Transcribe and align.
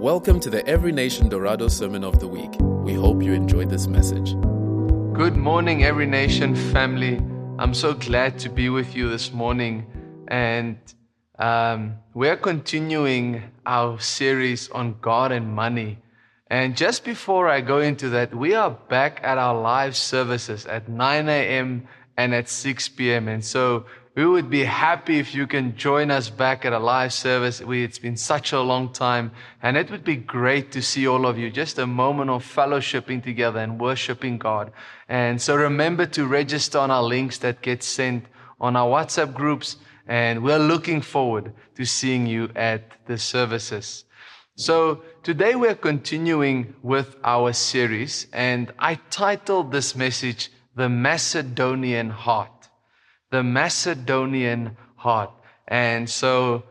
Welcome 0.00 0.40
to 0.40 0.48
the 0.48 0.66
Every 0.66 0.92
Nation 0.92 1.28
Dorado 1.28 1.68
Sermon 1.68 2.04
of 2.04 2.20
the 2.20 2.26
Week. 2.26 2.56
We 2.58 2.94
hope 2.94 3.22
you 3.22 3.34
enjoyed 3.34 3.68
this 3.68 3.86
message. 3.86 4.32
Good 5.12 5.36
morning, 5.36 5.84
Every 5.84 6.06
Nation 6.06 6.56
family. 6.72 7.20
I'm 7.58 7.74
so 7.74 7.92
glad 7.92 8.38
to 8.38 8.48
be 8.48 8.70
with 8.70 8.96
you 8.96 9.10
this 9.10 9.30
morning. 9.30 9.84
And 10.28 10.78
um, 11.38 11.96
we're 12.14 12.38
continuing 12.38 13.42
our 13.66 14.00
series 14.00 14.70
on 14.70 14.96
God 15.02 15.32
and 15.32 15.54
money. 15.54 15.98
And 16.46 16.78
just 16.78 17.04
before 17.04 17.50
I 17.50 17.60
go 17.60 17.80
into 17.80 18.08
that, 18.08 18.34
we 18.34 18.54
are 18.54 18.70
back 18.70 19.20
at 19.22 19.36
our 19.36 19.60
live 19.60 19.94
services 19.94 20.64
at 20.64 20.88
9 20.88 21.28
a.m. 21.28 21.86
and 22.16 22.34
at 22.34 22.48
6 22.48 22.88
p.m. 22.88 23.28
And 23.28 23.44
so 23.44 23.84
we 24.20 24.26
would 24.26 24.50
be 24.50 24.64
happy 24.64 25.18
if 25.18 25.34
you 25.34 25.46
can 25.46 25.74
join 25.78 26.10
us 26.10 26.28
back 26.28 26.66
at 26.66 26.74
a 26.74 26.78
live 26.78 27.10
service. 27.10 27.62
We, 27.62 27.82
it's 27.82 27.98
been 27.98 28.18
such 28.18 28.52
a 28.52 28.60
long 28.60 28.92
time 28.92 29.32
and 29.62 29.78
it 29.78 29.90
would 29.90 30.04
be 30.04 30.16
great 30.16 30.72
to 30.72 30.82
see 30.82 31.08
all 31.08 31.24
of 31.24 31.38
you. 31.38 31.50
Just 31.50 31.78
a 31.78 31.86
moment 31.86 32.28
of 32.28 32.44
fellowshipping 32.44 33.22
together 33.22 33.60
and 33.60 33.80
worshiping 33.80 34.36
God. 34.36 34.72
And 35.08 35.40
so 35.40 35.56
remember 35.56 36.04
to 36.04 36.26
register 36.26 36.80
on 36.80 36.90
our 36.90 37.02
links 37.02 37.38
that 37.38 37.62
get 37.62 37.82
sent 37.82 38.26
on 38.60 38.76
our 38.76 38.90
WhatsApp 38.90 39.32
groups. 39.32 39.78
And 40.06 40.42
we're 40.42 40.58
looking 40.58 41.00
forward 41.00 41.54
to 41.76 41.86
seeing 41.86 42.26
you 42.26 42.50
at 42.54 42.92
the 43.06 43.16
services. 43.16 44.04
So 44.54 45.02
today 45.22 45.54
we're 45.54 45.74
continuing 45.74 46.74
with 46.82 47.16
our 47.24 47.54
series 47.54 48.26
and 48.34 48.70
I 48.78 48.96
titled 49.08 49.72
this 49.72 49.96
message, 49.96 50.50
The 50.74 50.90
Macedonian 50.90 52.10
Heart 52.10 52.59
the 53.30 53.42
Macedonian 53.42 54.76
heart. 54.96 55.30
And 55.68 56.08
so 56.08 56.64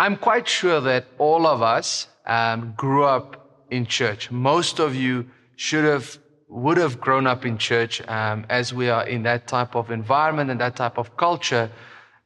I'm 0.00 0.16
quite 0.16 0.48
sure 0.48 0.80
that 0.80 1.06
all 1.18 1.46
of 1.46 1.62
us 1.62 2.08
um, 2.26 2.74
grew 2.76 3.04
up 3.04 3.66
in 3.70 3.86
church. 3.86 4.30
Most 4.30 4.78
of 4.78 4.94
you 4.94 5.26
should 5.56 5.84
have, 5.84 6.18
would 6.48 6.78
have 6.78 7.00
grown 7.00 7.26
up 7.26 7.44
in 7.44 7.58
church 7.58 8.00
um, 8.08 8.46
as 8.48 8.72
we 8.72 8.88
are 8.88 9.06
in 9.06 9.22
that 9.24 9.46
type 9.46 9.74
of 9.76 9.90
environment 9.90 10.50
and 10.50 10.60
that 10.60 10.76
type 10.76 10.98
of 10.98 11.16
culture. 11.16 11.70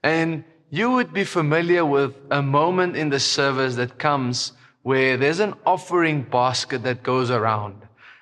And 0.03 0.45
you 0.71 0.91
would 0.93 1.13
be 1.13 1.25
familiar 1.25 1.85
with 1.85 2.15
a 2.31 2.41
moment 2.41 2.97
in 2.97 3.11
the 3.11 3.21
service 3.21 3.75
that 3.77 3.99
comes 3.99 4.53
where 4.83 5.17
there's 5.17 5.41
an 5.41 5.55
offering 5.67 6.23
basket 6.23 6.83
that 6.85 7.03
goes 7.03 7.31
around. 7.31 7.77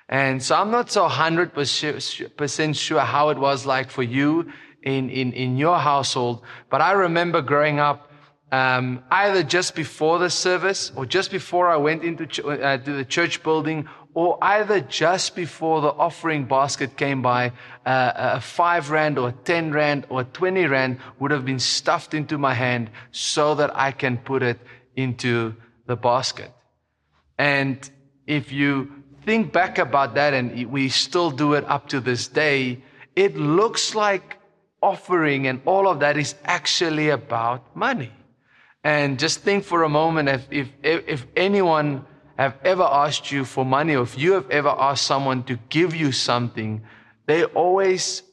And 0.09 0.43
so 0.43 0.55
I'm 0.55 0.71
not 0.71 0.91
so 0.91 1.07
100% 1.07 2.75
sure 2.75 2.99
how 2.99 3.29
it 3.29 3.37
was 3.37 3.65
like 3.65 3.89
for 3.89 4.03
you 4.03 4.51
in, 4.83 5.09
in, 5.09 5.33
in 5.33 5.57
your 5.57 5.77
household. 5.77 6.41
But 6.69 6.81
I 6.81 6.91
remember 6.93 7.41
growing 7.41 7.79
up, 7.79 8.11
um, 8.51 9.03
either 9.09 9.43
just 9.43 9.75
before 9.75 10.19
the 10.19 10.29
service 10.29 10.91
or 10.95 11.05
just 11.05 11.31
before 11.31 11.69
I 11.69 11.77
went 11.77 12.03
into 12.03 12.25
ch- 12.25 12.41
uh, 12.41 12.77
to 12.77 12.91
the 12.93 13.05
church 13.05 13.43
building 13.43 13.87
or 14.13 14.37
either 14.41 14.81
just 14.81 15.35
before 15.35 15.79
the 15.79 15.87
offering 15.87 16.45
basket 16.45 16.97
came 16.97 17.21
by, 17.21 17.53
uh, 17.85 18.11
a 18.15 18.41
five 18.41 18.91
rand 18.91 19.17
or 19.17 19.29
a 19.29 19.31
10 19.31 19.71
rand 19.71 20.05
or 20.09 20.21
a 20.21 20.25
20 20.25 20.65
rand 20.65 20.99
would 21.19 21.31
have 21.31 21.45
been 21.45 21.59
stuffed 21.59 22.13
into 22.13 22.37
my 22.37 22.53
hand 22.53 22.89
so 23.11 23.55
that 23.55 23.71
I 23.73 23.91
can 23.91 24.17
put 24.17 24.43
it 24.43 24.59
into 24.97 25.55
the 25.87 25.95
basket. 25.95 26.51
And 27.37 27.89
if 28.27 28.51
you 28.51 28.91
think 29.25 29.53
back 29.53 29.77
about 29.77 30.15
that 30.15 30.33
and 30.33 30.69
we 30.69 30.89
still 30.89 31.31
do 31.31 31.53
it 31.53 31.63
up 31.69 31.87
to 31.89 32.01
this 32.01 32.27
day, 32.27 32.83
it 33.15 33.37
looks 33.37 33.95
like 33.95 34.40
offering 34.81 35.47
and 35.47 35.61
all 35.65 35.87
of 35.87 35.99
that 35.99 36.17
is 36.17 36.35
actually 36.43 37.09
about 37.09 37.75
money. 37.75 38.11
And 38.83 39.19
just 39.19 39.41
think 39.41 39.63
for 39.63 39.83
a 39.83 39.89
moment 39.89 40.29
if, 40.29 40.47
if, 40.51 40.69
if 40.83 41.27
anyone 41.35 42.05
have 42.37 42.57
ever 42.63 42.83
asked 42.83 43.31
you 43.31 43.45
for 43.45 43.63
money 43.63 43.95
or 43.95 44.03
if 44.03 44.17
you 44.17 44.33
have 44.33 44.49
ever 44.49 44.69
asked 44.69 45.05
someone 45.05 45.43
to 45.43 45.59
give 45.69 45.95
you 45.95 46.11
something, 46.11 46.81
they 47.27 47.43
always 47.45 48.23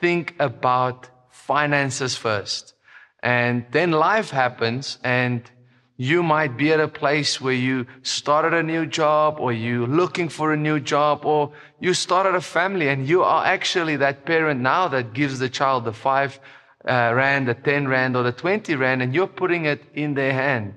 think 0.00 0.34
about 0.40 1.08
finances 1.30 2.16
first. 2.16 2.74
And 3.22 3.64
then 3.70 3.92
life 3.92 4.30
happens 4.30 4.98
and 5.04 5.48
you 5.96 6.22
might 6.22 6.56
be 6.56 6.72
at 6.72 6.80
a 6.80 6.88
place 6.88 7.40
where 7.40 7.54
you 7.54 7.86
started 8.02 8.54
a 8.54 8.62
new 8.62 8.86
job 8.86 9.36
or 9.38 9.52
you're 9.52 9.86
looking 9.86 10.28
for 10.28 10.52
a 10.52 10.56
new 10.56 10.80
job 10.80 11.24
or 11.24 11.52
you 11.80 11.92
started 11.94 12.34
a 12.34 12.40
family 12.40 12.88
and 12.88 13.06
you 13.06 13.22
are 13.22 13.44
actually 13.44 13.96
that 13.96 14.24
parent 14.24 14.60
now 14.60 14.88
that 14.88 15.12
gives 15.12 15.38
the 15.38 15.48
child 15.48 15.84
the 15.84 15.92
five 15.92 16.40
uh, 16.88 17.12
rand, 17.14 17.46
the 17.46 17.54
10 17.54 17.86
rand 17.88 18.16
or 18.16 18.22
the 18.22 18.32
20 18.32 18.74
rand 18.74 19.02
and 19.02 19.14
you're 19.14 19.26
putting 19.26 19.66
it 19.66 19.82
in 19.94 20.14
their 20.14 20.32
hand. 20.32 20.74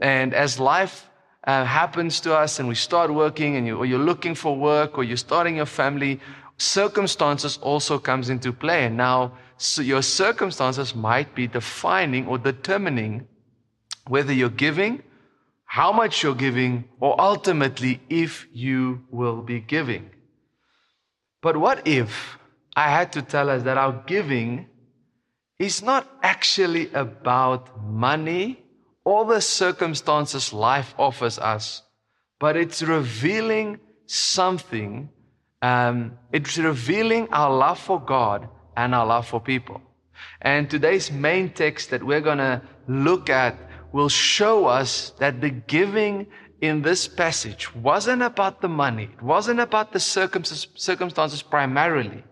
And 0.00 0.34
as 0.34 0.58
life 0.58 1.08
uh, 1.44 1.64
happens 1.64 2.20
to 2.20 2.34
us 2.34 2.58
and 2.58 2.68
we 2.68 2.74
start 2.74 3.12
working 3.12 3.56
and 3.56 3.66
you, 3.66 3.76
or 3.76 3.86
you're 3.86 3.98
looking 3.98 4.34
for 4.34 4.56
work 4.56 4.96
or 4.96 5.04
you're 5.04 5.16
starting 5.18 5.56
your 5.56 5.66
family, 5.66 6.20
circumstances 6.56 7.58
also 7.60 7.98
comes 7.98 8.30
into 8.30 8.52
play. 8.52 8.86
And 8.86 8.96
now 8.96 9.32
so 9.56 9.82
your 9.82 10.02
circumstances 10.02 10.94
might 10.94 11.34
be 11.34 11.46
defining 11.46 12.26
or 12.26 12.38
determining 12.38 13.28
whether 14.08 14.32
you're 14.32 14.48
giving, 14.48 15.02
how 15.64 15.92
much 15.92 16.22
you're 16.22 16.34
giving, 16.34 16.84
or 17.00 17.20
ultimately 17.20 18.00
if 18.08 18.46
you 18.52 19.02
will 19.10 19.42
be 19.42 19.60
giving. 19.60 20.10
But 21.42 21.56
what 21.56 21.86
if 21.86 22.38
I 22.76 22.90
had 22.90 23.12
to 23.12 23.22
tell 23.22 23.50
us 23.50 23.62
that 23.64 23.78
our 23.78 23.92
giving 24.06 24.66
is 25.58 25.82
not 25.82 26.08
actually 26.22 26.92
about 26.92 27.82
money 27.82 28.62
or 29.04 29.24
the 29.24 29.40
circumstances 29.40 30.52
life 30.52 30.94
offers 30.98 31.38
us, 31.38 31.82
but 32.40 32.56
it's 32.56 32.82
revealing 32.82 33.78
something. 34.06 35.08
Um, 35.62 36.18
it's 36.32 36.58
revealing 36.58 37.28
our 37.30 37.54
love 37.54 37.78
for 37.78 38.00
God 38.00 38.48
and 38.76 38.94
our 38.94 39.06
love 39.06 39.26
for 39.26 39.40
people. 39.40 39.80
And 40.40 40.68
today's 40.68 41.10
main 41.10 41.50
text 41.50 41.90
that 41.90 42.02
we're 42.02 42.20
going 42.20 42.38
to 42.38 42.62
look 42.88 43.30
at 43.30 43.56
will 43.94 44.08
show 44.08 44.66
us 44.66 45.12
that 45.20 45.40
the 45.40 45.50
giving 45.50 46.26
in 46.60 46.82
this 46.82 47.06
passage 47.06 47.72
wasn't 47.76 48.22
about 48.22 48.60
the 48.60 48.68
money, 48.68 49.04
it 49.04 49.22
wasn't 49.22 49.60
about 49.60 49.92
the 49.92 50.00
circumstances 50.00 51.42
primarily, 51.42 52.24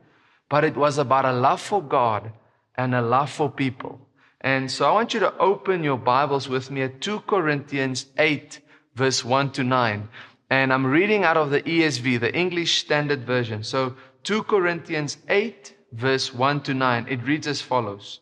but 0.51 0.65
it 0.65 0.77
was 0.77 0.99
about 0.99 1.25
a 1.25 1.33
love 1.33 1.61
for 1.61 1.81
God 1.81 2.33
and 2.75 2.97
a 2.97 3.01
love 3.01 3.31
for 3.31 3.49
people. 3.49 4.01
And 4.41 4.69
so 4.69 4.89
I 4.89 4.93
want 4.93 5.15
you 5.15 5.21
to 5.21 5.39
open 5.39 5.85
your 5.85 5.99
Bibles 5.99 6.49
with 6.49 6.69
me 6.73 6.83
at 6.83 7.01
2 7.01 7.21
Corinthians 7.29 8.07
8, 8.19 8.59
verse 8.97 9.25
1 9.25 9.53
to 9.53 9.63
9. 9.63 10.09
And 10.51 10.73
I'm 10.73 10.85
reading 10.85 11.23
out 11.23 11.37
of 11.37 11.51
the 11.51 11.63
ESV, 11.63 12.19
the 12.19 12.35
English 12.35 12.81
Standard 12.81 13.25
Version. 13.25 13.63
So 13.63 13.95
2 14.25 14.43
Corinthians 14.43 15.19
8, 15.29 15.77
verse 15.93 16.35
1 16.35 16.63
to 16.63 16.75
9. 16.75 17.07
It 17.09 17.23
reads 17.23 17.47
as 17.47 17.61
follows. 17.61 18.22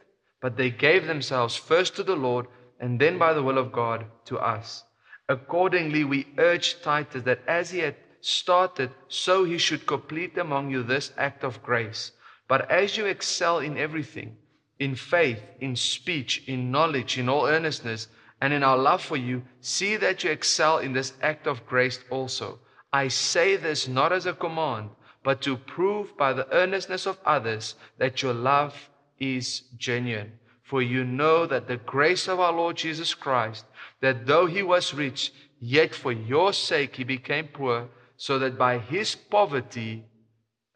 but 0.41 0.57
they 0.57 0.69
gave 0.69 1.05
themselves 1.05 1.55
first 1.55 1.95
to 1.95 2.03
the 2.03 2.15
Lord 2.15 2.47
and 2.79 2.99
then 2.99 3.17
by 3.17 3.33
the 3.33 3.43
will 3.43 3.59
of 3.59 3.71
God 3.71 4.05
to 4.25 4.39
us. 4.39 4.83
Accordingly, 5.29 6.03
we 6.03 6.27
urge 6.37 6.81
Titus 6.81 7.23
that 7.23 7.41
as 7.47 7.69
he 7.69 7.79
had 7.79 7.95
started, 8.19 8.91
so 9.07 9.43
he 9.43 9.57
should 9.57 9.87
complete 9.87 10.37
among 10.37 10.71
you 10.71 10.83
this 10.83 11.13
act 11.17 11.43
of 11.43 11.63
grace. 11.63 12.11
But 12.47 12.69
as 12.69 12.97
you 12.97 13.05
excel 13.05 13.59
in 13.59 13.77
everything, 13.77 14.35
in 14.79 14.95
faith, 14.95 15.41
in 15.59 15.75
speech, 15.75 16.43
in 16.47 16.71
knowledge, 16.71 17.17
in 17.17 17.29
all 17.29 17.45
earnestness, 17.45 18.07
and 18.41 18.51
in 18.51 18.63
our 18.63 18.77
love 18.77 19.01
for 19.01 19.17
you, 19.17 19.43
see 19.59 19.95
that 19.97 20.23
you 20.23 20.31
excel 20.31 20.79
in 20.79 20.93
this 20.93 21.13
act 21.21 21.45
of 21.45 21.65
grace 21.67 21.99
also. 22.09 22.59
I 22.91 23.07
say 23.07 23.55
this 23.55 23.87
not 23.87 24.11
as 24.11 24.25
a 24.25 24.33
command, 24.33 24.89
but 25.23 25.41
to 25.43 25.55
prove 25.55 26.17
by 26.17 26.33
the 26.33 26.51
earnestness 26.51 27.05
of 27.05 27.19
others 27.23 27.75
that 27.99 28.23
your 28.23 28.33
love 28.33 28.89
is 29.21 29.61
genuine. 29.77 30.33
For 30.63 30.81
you 30.81 31.05
know 31.05 31.45
that 31.45 31.67
the 31.67 31.77
grace 31.77 32.27
of 32.27 32.39
our 32.39 32.51
Lord 32.51 32.75
Jesus 32.75 33.13
Christ, 33.13 33.65
that 34.01 34.25
though 34.25 34.47
he 34.47 34.63
was 34.63 34.93
rich, 34.93 35.31
yet 35.59 35.93
for 35.93 36.11
your 36.11 36.51
sake 36.51 36.95
he 36.95 37.03
became 37.03 37.47
poor, 37.47 37.87
so 38.17 38.39
that 38.39 38.57
by 38.57 38.79
his 38.79 39.15
poverty 39.15 40.03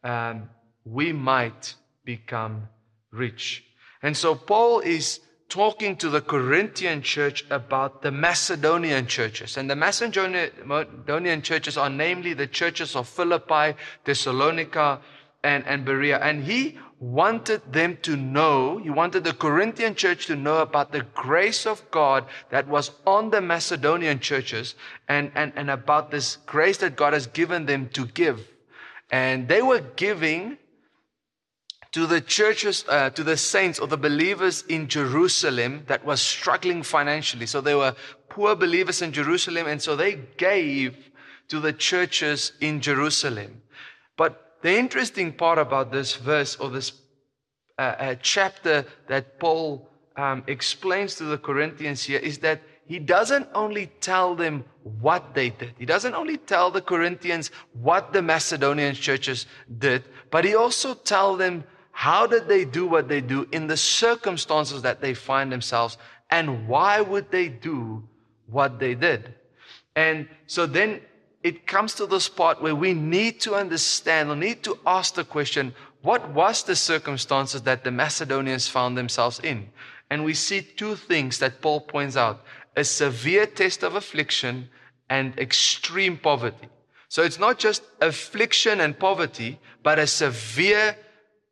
um, 0.04 0.48
we 0.84 1.12
might 1.12 1.74
become 2.04 2.68
rich. 3.10 3.64
And 4.02 4.16
so 4.16 4.34
Paul 4.34 4.80
is 4.80 5.20
talking 5.48 5.96
to 5.96 6.10
the 6.10 6.20
Corinthian 6.20 7.02
church 7.02 7.44
about 7.50 8.02
the 8.02 8.10
Macedonian 8.10 9.06
churches. 9.06 9.56
And 9.56 9.70
the 9.70 9.76
Macedonian 9.76 11.42
churches 11.42 11.76
are 11.76 11.90
namely 11.90 12.34
the 12.34 12.46
churches 12.46 12.96
of 12.96 13.08
Philippi, 13.08 13.76
Thessalonica, 14.04 15.00
and, 15.42 15.64
and 15.66 15.84
Berea. 15.84 16.18
And 16.18 16.44
he 16.44 16.78
wanted 16.98 17.72
them 17.72 17.98
to 18.02 18.16
know, 18.16 18.78
he 18.78 18.90
wanted 18.90 19.24
the 19.24 19.34
Corinthian 19.34 19.94
church 19.94 20.26
to 20.26 20.36
know 20.36 20.58
about 20.58 20.92
the 20.92 21.02
grace 21.14 21.66
of 21.66 21.90
God 21.90 22.24
that 22.50 22.66
was 22.66 22.90
on 23.06 23.30
the 23.30 23.40
Macedonian 23.40 24.18
churches 24.18 24.74
and, 25.08 25.30
and, 25.34 25.52
and 25.56 25.70
about 25.70 26.10
this 26.10 26.36
grace 26.46 26.78
that 26.78 26.96
God 26.96 27.12
has 27.12 27.26
given 27.26 27.66
them 27.66 27.90
to 27.90 28.06
give. 28.06 28.48
And 29.10 29.46
they 29.46 29.62
were 29.62 29.80
giving 29.80 30.58
to 31.92 32.06
the 32.06 32.20
churches, 32.20 32.84
uh, 32.88 33.10
to 33.10 33.22
the 33.22 33.36
saints 33.36 33.78
or 33.78 33.86
the 33.86 33.96
believers 33.96 34.64
in 34.68 34.88
Jerusalem 34.88 35.84
that 35.86 36.04
was 36.04 36.20
struggling 36.20 36.82
financially. 36.82 37.46
So 37.46 37.60
they 37.60 37.74
were 37.74 37.94
poor 38.28 38.54
believers 38.54 39.02
in 39.02 39.12
Jerusalem, 39.12 39.66
and 39.66 39.80
so 39.80 39.96
they 39.96 40.16
gave 40.36 41.10
to 41.48 41.60
the 41.60 41.72
churches 41.72 42.52
in 42.60 42.80
Jerusalem. 42.80 43.62
But 44.16 44.45
the 44.62 44.76
interesting 44.76 45.32
part 45.32 45.58
about 45.58 45.92
this 45.92 46.16
verse 46.16 46.56
or 46.56 46.70
this 46.70 46.92
uh, 47.78 47.82
uh, 47.82 48.14
chapter 48.22 48.84
that 49.08 49.38
Paul 49.38 49.88
um, 50.16 50.42
explains 50.46 51.14
to 51.16 51.24
the 51.24 51.38
Corinthians 51.38 52.02
here 52.02 52.18
is 52.18 52.38
that 52.38 52.62
he 52.86 52.98
doesn't 52.98 53.48
only 53.54 53.86
tell 54.00 54.34
them 54.34 54.64
what 55.00 55.34
they 55.34 55.50
did. 55.50 55.74
He 55.78 55.84
doesn't 55.84 56.14
only 56.14 56.36
tell 56.36 56.70
the 56.70 56.80
Corinthians 56.80 57.50
what 57.72 58.12
the 58.12 58.22
Macedonian 58.22 58.94
churches 58.94 59.46
did, 59.78 60.04
but 60.30 60.44
he 60.44 60.54
also 60.54 60.94
tell 60.94 61.36
them 61.36 61.64
how 61.90 62.26
did 62.26 62.46
they 62.46 62.64
do 62.64 62.86
what 62.86 63.08
they 63.08 63.20
do 63.20 63.48
in 63.52 63.66
the 63.66 63.76
circumstances 63.76 64.82
that 64.82 65.00
they 65.00 65.14
find 65.14 65.50
themselves? 65.50 65.98
And 66.30 66.68
why 66.68 67.00
would 67.00 67.30
they 67.30 67.48
do 67.48 68.06
what 68.46 68.78
they 68.78 68.94
did? 68.94 69.34
And 69.96 70.28
so 70.46 70.66
then 70.66 71.00
it 71.46 71.64
comes 71.64 71.94
to 71.94 72.06
this 72.06 72.28
part 72.28 72.60
where 72.60 72.74
we 72.74 72.92
need 72.92 73.38
to 73.38 73.54
understand 73.54 74.28
or 74.28 74.34
need 74.34 74.64
to 74.64 74.76
ask 74.84 75.14
the 75.14 75.22
question, 75.22 75.72
what 76.02 76.28
was 76.30 76.64
the 76.64 76.74
circumstances 76.74 77.62
that 77.62 77.84
the 77.84 77.92
Macedonians 77.92 78.66
found 78.66 78.98
themselves 78.98 79.38
in? 79.38 79.68
And 80.10 80.24
we 80.24 80.34
see 80.34 80.60
two 80.60 80.96
things 80.96 81.38
that 81.38 81.60
Paul 81.60 81.82
points 81.82 82.16
out 82.16 82.44
a 82.74 82.82
severe 82.82 83.46
test 83.46 83.84
of 83.84 83.94
affliction 83.94 84.68
and 85.08 85.38
extreme 85.38 86.18
poverty. 86.18 86.66
So 87.08 87.22
it's 87.22 87.38
not 87.38 87.60
just 87.60 87.84
affliction 88.00 88.80
and 88.80 88.98
poverty, 88.98 89.60
but 89.84 90.00
a 90.00 90.06
severe 90.08 90.96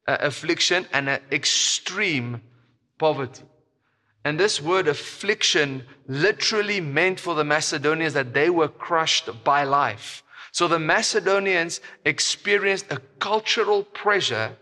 uh, 0.08 0.16
affliction 0.18 0.88
and 0.92 1.08
an 1.08 1.20
extreme 1.30 2.42
poverty. 2.98 3.44
And 4.24 4.40
this 4.40 4.60
word 4.60 4.88
affliction 4.88 5.84
literally 6.08 6.80
meant 6.80 7.20
for 7.20 7.34
the 7.34 7.44
Macedonians 7.44 8.14
that 8.14 8.32
they 8.32 8.48
were 8.48 8.68
crushed 8.68 9.44
by 9.44 9.64
life. 9.64 10.22
So 10.52 10.66
the 10.66 10.78
Macedonians 10.78 11.80
experienced 12.04 12.86
a 12.90 13.00
cultural 13.18 13.82
pressure 13.82 14.56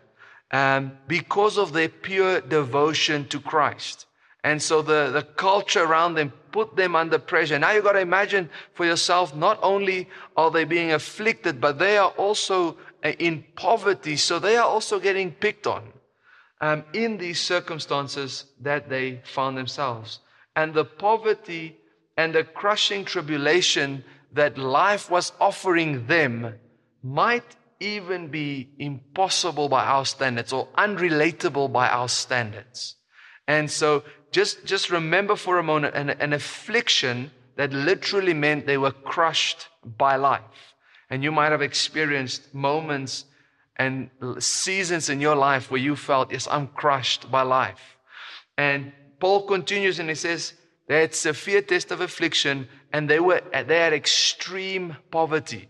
um, 0.51 0.93
because 1.07 1.59
of 1.59 1.73
their 1.73 1.89
pure 1.89 2.41
devotion 2.41 3.29
to 3.29 3.39
Christ. 3.39 4.07
And 4.45 4.61
so 4.61 4.83
the, 4.83 5.11
the 5.13 5.23
culture 5.23 5.85
around 5.85 6.15
them 6.15 6.33
put 6.51 6.75
them 6.75 6.97
under 6.97 7.19
pressure. 7.19 7.59
Now 7.59 7.71
you've 7.71 7.85
got 7.85 7.93
to 7.93 8.01
imagine 8.01 8.51
for 8.75 8.85
yourself, 8.85 9.35
not 9.37 9.59
only 9.63 10.09
are 10.37 10.51
they 10.51 10.65
being 10.65 10.93
afflicted, 10.93 11.61
but 11.61 11.79
they 11.79 11.97
are 11.97 12.11
also 12.11 12.77
uh, 13.05 13.11
in 13.19 13.45
poverty. 13.55 14.17
So 14.17 14.41
they 14.41 14.57
are 14.57 14.67
also 14.67 14.99
getting 14.99 15.31
picked 15.31 15.69
on 15.69 15.93
um, 16.63 16.85
in 16.95 17.19
these 17.19 17.41
circumstances 17.41 18.47
that 18.61 18.89
they 18.89 19.21
found 19.25 19.59
themselves. 19.59 20.21
And 20.55 20.73
the 20.73 20.85
poverty 20.85 21.77
and 22.17 22.35
the 22.35 22.45
crushing 22.45 23.05
tribulation 23.05 24.05
that 24.33 24.57
life 24.57 25.11
was 25.11 25.33
offering 25.41 26.07
them 26.07 26.55
might 27.03 27.57
even 27.81 28.29
be 28.29 28.71
impossible 28.79 29.69
by 29.69 29.85
our 29.85 30.07
standards 30.07 30.53
or 30.53 30.69
unrelatable 30.79 31.73
by 31.73 31.89
our 31.89 32.09
standards. 32.09 32.95
And 33.49 33.69
so 33.69 34.05
just, 34.31 34.65
just 34.65 34.91
remember 34.91 35.35
for 35.35 35.59
a 35.59 35.63
moment 35.65 35.97
an, 35.97 36.11
an 36.11 36.33
affliction 36.33 37.33
that 37.57 37.73
literally 37.73 38.35
meant 38.35 38.67
they 38.67 38.79
were 38.79 38.93
crushed 38.93 39.69
by 39.99 40.15
life. 40.15 40.75
And 41.11 41.25
you 41.25 41.33
might 41.33 41.51
have 41.51 41.61
experienced 41.61 42.55
moments 42.55 43.25
and 43.83 44.11
seasons 44.43 45.09
in 45.09 45.21
your 45.21 45.37
life 45.37 45.71
where 45.71 45.81
you 45.81 45.97
felt, 45.97 46.33
yes, 46.33 46.47
I'm 46.51 46.69
crushed 46.69 47.31
by 47.31 47.43
life. 47.43 47.97
And 48.57 48.93
Paul 49.19 49.47
continues 49.47 49.99
and 49.99 50.09
he 50.09 50.15
says, 50.15 50.55
they 50.89 51.01
had 51.01 51.15
severe 51.15 51.63
test 51.63 51.91
of 51.91 52.01
affliction 52.01 52.69
and 52.93 53.09
they 53.09 53.21
were, 53.21 53.43
they 53.53 53.79
had 53.79 53.93
extreme 53.93 54.97
poverty. 55.11 55.69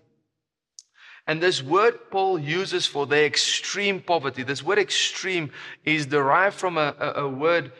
And 1.26 1.40
this 1.40 1.62
word 1.62 2.10
Paul 2.10 2.38
uses 2.38 2.86
for 2.86 3.06
their 3.06 3.24
extreme 3.24 4.00
poverty, 4.00 4.42
this 4.42 4.62
word 4.62 4.78
extreme 4.78 5.50
is 5.84 6.06
derived 6.06 6.56
from 6.56 6.76
a, 6.76 6.94
a, 6.98 7.24
a 7.24 7.28
word, 7.28 7.72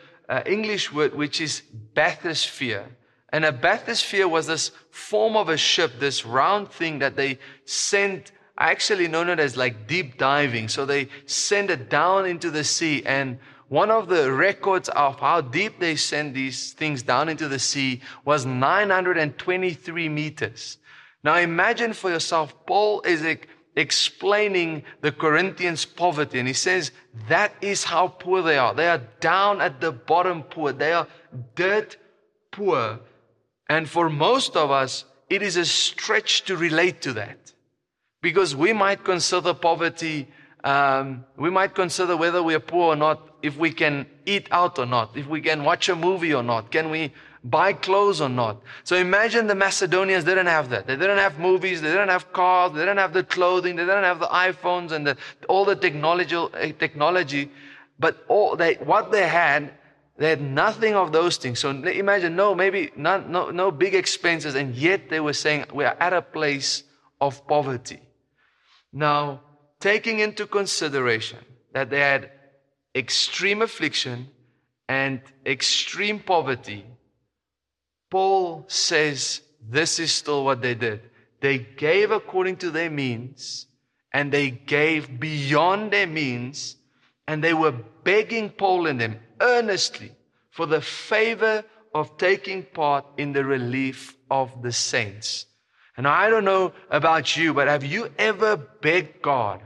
English 0.45 0.91
word, 0.93 1.13
which 1.13 1.41
is 1.41 1.61
bathysphere. 1.93 2.85
And 3.33 3.45
a 3.45 3.51
bathysphere 3.51 4.29
was 4.29 4.47
this 4.47 4.71
form 4.91 5.35
of 5.35 5.49
a 5.49 5.57
ship, 5.57 5.99
this 5.99 6.25
round 6.25 6.71
thing 6.71 6.99
that 6.99 7.15
they 7.15 7.39
sent, 7.65 8.31
actually 8.57 9.07
known 9.07 9.29
as 9.29 9.57
like 9.57 9.87
deep 9.87 10.17
diving. 10.17 10.67
So 10.67 10.85
they 10.85 11.09
send 11.25 11.69
it 11.69 11.89
down 11.89 12.25
into 12.25 12.51
the 12.51 12.63
sea. 12.63 13.03
And 13.05 13.39
one 13.69 13.89
of 13.89 14.07
the 14.07 14.31
records 14.31 14.89
of 14.89 15.19
how 15.19 15.41
deep 15.41 15.79
they 15.79 15.95
send 15.95 16.35
these 16.35 16.73
things 16.73 17.01
down 17.01 17.29
into 17.29 17.47
the 17.47 17.59
sea 17.59 18.01
was 18.25 18.45
923 18.45 20.09
meters. 20.09 20.77
Now 21.23 21.37
imagine 21.37 21.93
for 21.93 22.09
yourself, 22.09 22.53
Paul 22.65 23.01
is 23.01 23.25
explaining 23.75 24.83
the 25.01 25.11
Corinthians' 25.11 25.85
poverty, 25.85 26.37
and 26.37 26.47
he 26.47 26.53
says 26.53 26.91
that 27.27 27.53
is 27.61 27.83
how 27.83 28.09
poor 28.09 28.41
they 28.41 28.57
are. 28.57 28.73
They 28.73 28.87
are 28.87 29.01
down 29.19 29.61
at 29.61 29.81
the 29.81 29.91
bottom 29.91 30.43
poor. 30.43 30.73
They 30.73 30.93
are 30.93 31.07
dirt 31.55 31.97
poor. 32.51 32.99
And 33.69 33.89
for 33.89 34.09
most 34.09 34.55
of 34.55 34.69
us, 34.69 35.05
it 35.29 35.41
is 35.41 35.57
a 35.57 35.65
stretch 35.65 36.43
to 36.43 36.57
relate 36.57 37.01
to 37.01 37.13
that. 37.13 37.53
Because 38.23 38.55
we 38.55 38.71
might 38.71 39.03
consider 39.03 39.53
poverty, 39.53 40.29
um, 40.63 41.25
we 41.37 41.49
might 41.49 41.75
consider 41.75 42.15
whether 42.15 42.41
we 42.41 42.55
are 42.55 42.65
poor 42.73 42.93
or 42.93 42.95
not, 42.95 43.17
if 43.41 43.57
we 43.57 43.69
can 43.71 44.07
eat 44.25 44.47
out 44.49 44.79
or 44.79 44.85
not, 44.85 45.17
if 45.17 45.27
we 45.27 45.41
can 45.41 45.65
watch 45.65 45.89
a 45.89 45.95
movie 45.95 46.33
or 46.33 46.41
not, 46.41 46.71
can 46.71 46.89
we 46.89 47.11
buy 47.43 47.73
clothes 47.73 48.21
or 48.21 48.29
not. 48.29 48.61
So 48.85 48.95
imagine 48.95 49.47
the 49.47 49.55
Macedonians 49.55 50.23
didn't 50.23 50.47
have 50.47 50.69
that. 50.69 50.87
They 50.87 50.95
didn't 50.95 51.17
have 51.17 51.37
movies, 51.37 51.81
they 51.81 51.89
didn't 51.89 52.07
have 52.07 52.31
cars, 52.31 52.71
they 52.71 52.79
didn't 52.79 52.99
have 52.99 53.11
the 53.11 53.25
clothing, 53.25 53.75
they 53.75 53.83
didn't 53.83 54.05
have 54.05 54.21
the 54.21 54.27
iPhones 54.27 54.93
and 54.93 55.05
the, 55.05 55.17
all 55.49 55.65
the 55.65 55.75
technology, 55.75 56.37
technology. 56.79 57.51
But 57.99 58.23
all 58.29 58.55
they, 58.55 58.75
what 58.75 59.11
they 59.11 59.27
had 59.27 59.73
they 60.15 60.29
had 60.29 60.41
nothing 60.41 60.93
of 60.93 61.11
those 61.11 61.37
things. 61.37 61.59
So 61.59 61.71
imagine, 61.71 62.35
no, 62.35 62.53
maybe 62.53 62.91
not, 62.95 63.29
no, 63.29 63.49
no 63.49 63.71
big 63.71 63.95
expenses, 63.95 64.53
and 64.55 64.75
yet 64.75 65.09
they 65.09 65.19
were 65.19 65.33
saying 65.33 65.65
we 65.73 65.83
are 65.83 65.97
at 65.99 66.13
a 66.13 66.21
place 66.21 66.83
of 67.19 67.45
poverty. 67.47 67.99
Now, 68.93 69.41
taking 69.79 70.19
into 70.19 70.45
consideration 70.45 71.39
that 71.73 71.89
they 71.89 71.99
had 71.99 72.31
extreme 72.95 73.63
affliction 73.63 74.29
and 74.87 75.19
extreme 75.45 76.19
poverty, 76.19 76.85
Paul 78.11 78.65
says 78.67 79.41
this 79.67 79.97
is 79.97 80.11
still 80.11 80.45
what 80.45 80.61
they 80.61 80.75
did. 80.75 81.01
They 81.41 81.57
gave 81.57 82.11
according 82.11 82.57
to 82.57 82.69
their 82.69 82.91
means, 82.91 83.65
and 84.13 84.31
they 84.31 84.51
gave 84.51 85.19
beyond 85.19 85.91
their 85.91 86.05
means, 86.07 86.77
and 87.27 87.43
they 87.43 87.55
were 87.55 87.71
begging 88.03 88.51
Paul 88.51 88.85
and 88.85 89.01
them 89.01 89.19
earnestly 89.41 90.11
for 90.51 90.67
the 90.67 90.81
favor 90.81 91.65
of 91.95 92.17
taking 92.17 92.63
part 92.63 93.05
in 93.17 93.33
the 93.33 93.43
relief 93.43 94.15
of 94.29 94.61
the 94.61 94.71
saints. 94.71 95.47
And 95.95 96.07
I 96.07 96.29
don't 96.29 96.45
know 96.45 96.73
about 96.89 97.37
you, 97.37 97.53
but 97.53 97.67
have 97.67 97.83
you 97.83 98.09
ever 98.17 98.57
begged 98.57 99.21
God 99.21 99.61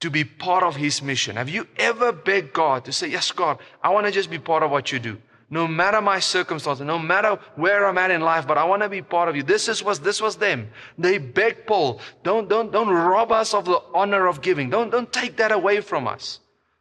to 0.00 0.10
be 0.10 0.24
part 0.24 0.62
of 0.62 0.76
His 0.76 1.02
mission? 1.02 1.36
Have 1.36 1.48
you 1.48 1.66
ever 1.78 2.12
begged 2.12 2.52
God 2.52 2.84
to 2.84 2.92
say, 2.92 3.08
Yes, 3.08 3.30
God, 3.32 3.58
I 3.82 3.90
want 3.90 4.06
to 4.06 4.12
just 4.12 4.30
be 4.30 4.38
part 4.38 4.62
of 4.62 4.70
what 4.70 4.92
you 4.92 4.98
do? 4.98 5.18
No 5.52 5.66
matter 5.66 6.00
my 6.00 6.20
circumstances, 6.20 6.86
no 6.86 6.98
matter 6.98 7.38
where 7.56 7.86
I'm 7.86 7.98
at 7.98 8.12
in 8.12 8.20
life, 8.20 8.46
but 8.46 8.56
I 8.56 8.64
want 8.64 8.82
to 8.82 8.88
be 8.88 9.02
part 9.02 9.28
of 9.28 9.34
you. 9.34 9.42
This 9.42 9.68
is 9.68 9.82
was 9.82 9.98
this 9.98 10.20
was 10.20 10.36
them. 10.36 10.70
They 10.96 11.18
begged 11.18 11.66
Paul, 11.66 12.00
don't 12.22 12.48
don't 12.48 12.70
don't 12.70 12.88
rob 12.88 13.32
us 13.32 13.54
of 13.54 13.64
the 13.64 13.82
honor 13.94 14.26
of 14.26 14.42
giving. 14.42 14.70
Don't 14.70 14.90
don't 14.90 15.12
take 15.12 15.36
that 15.38 15.52
away 15.52 15.80
from 15.80 16.06
us. 16.06 16.40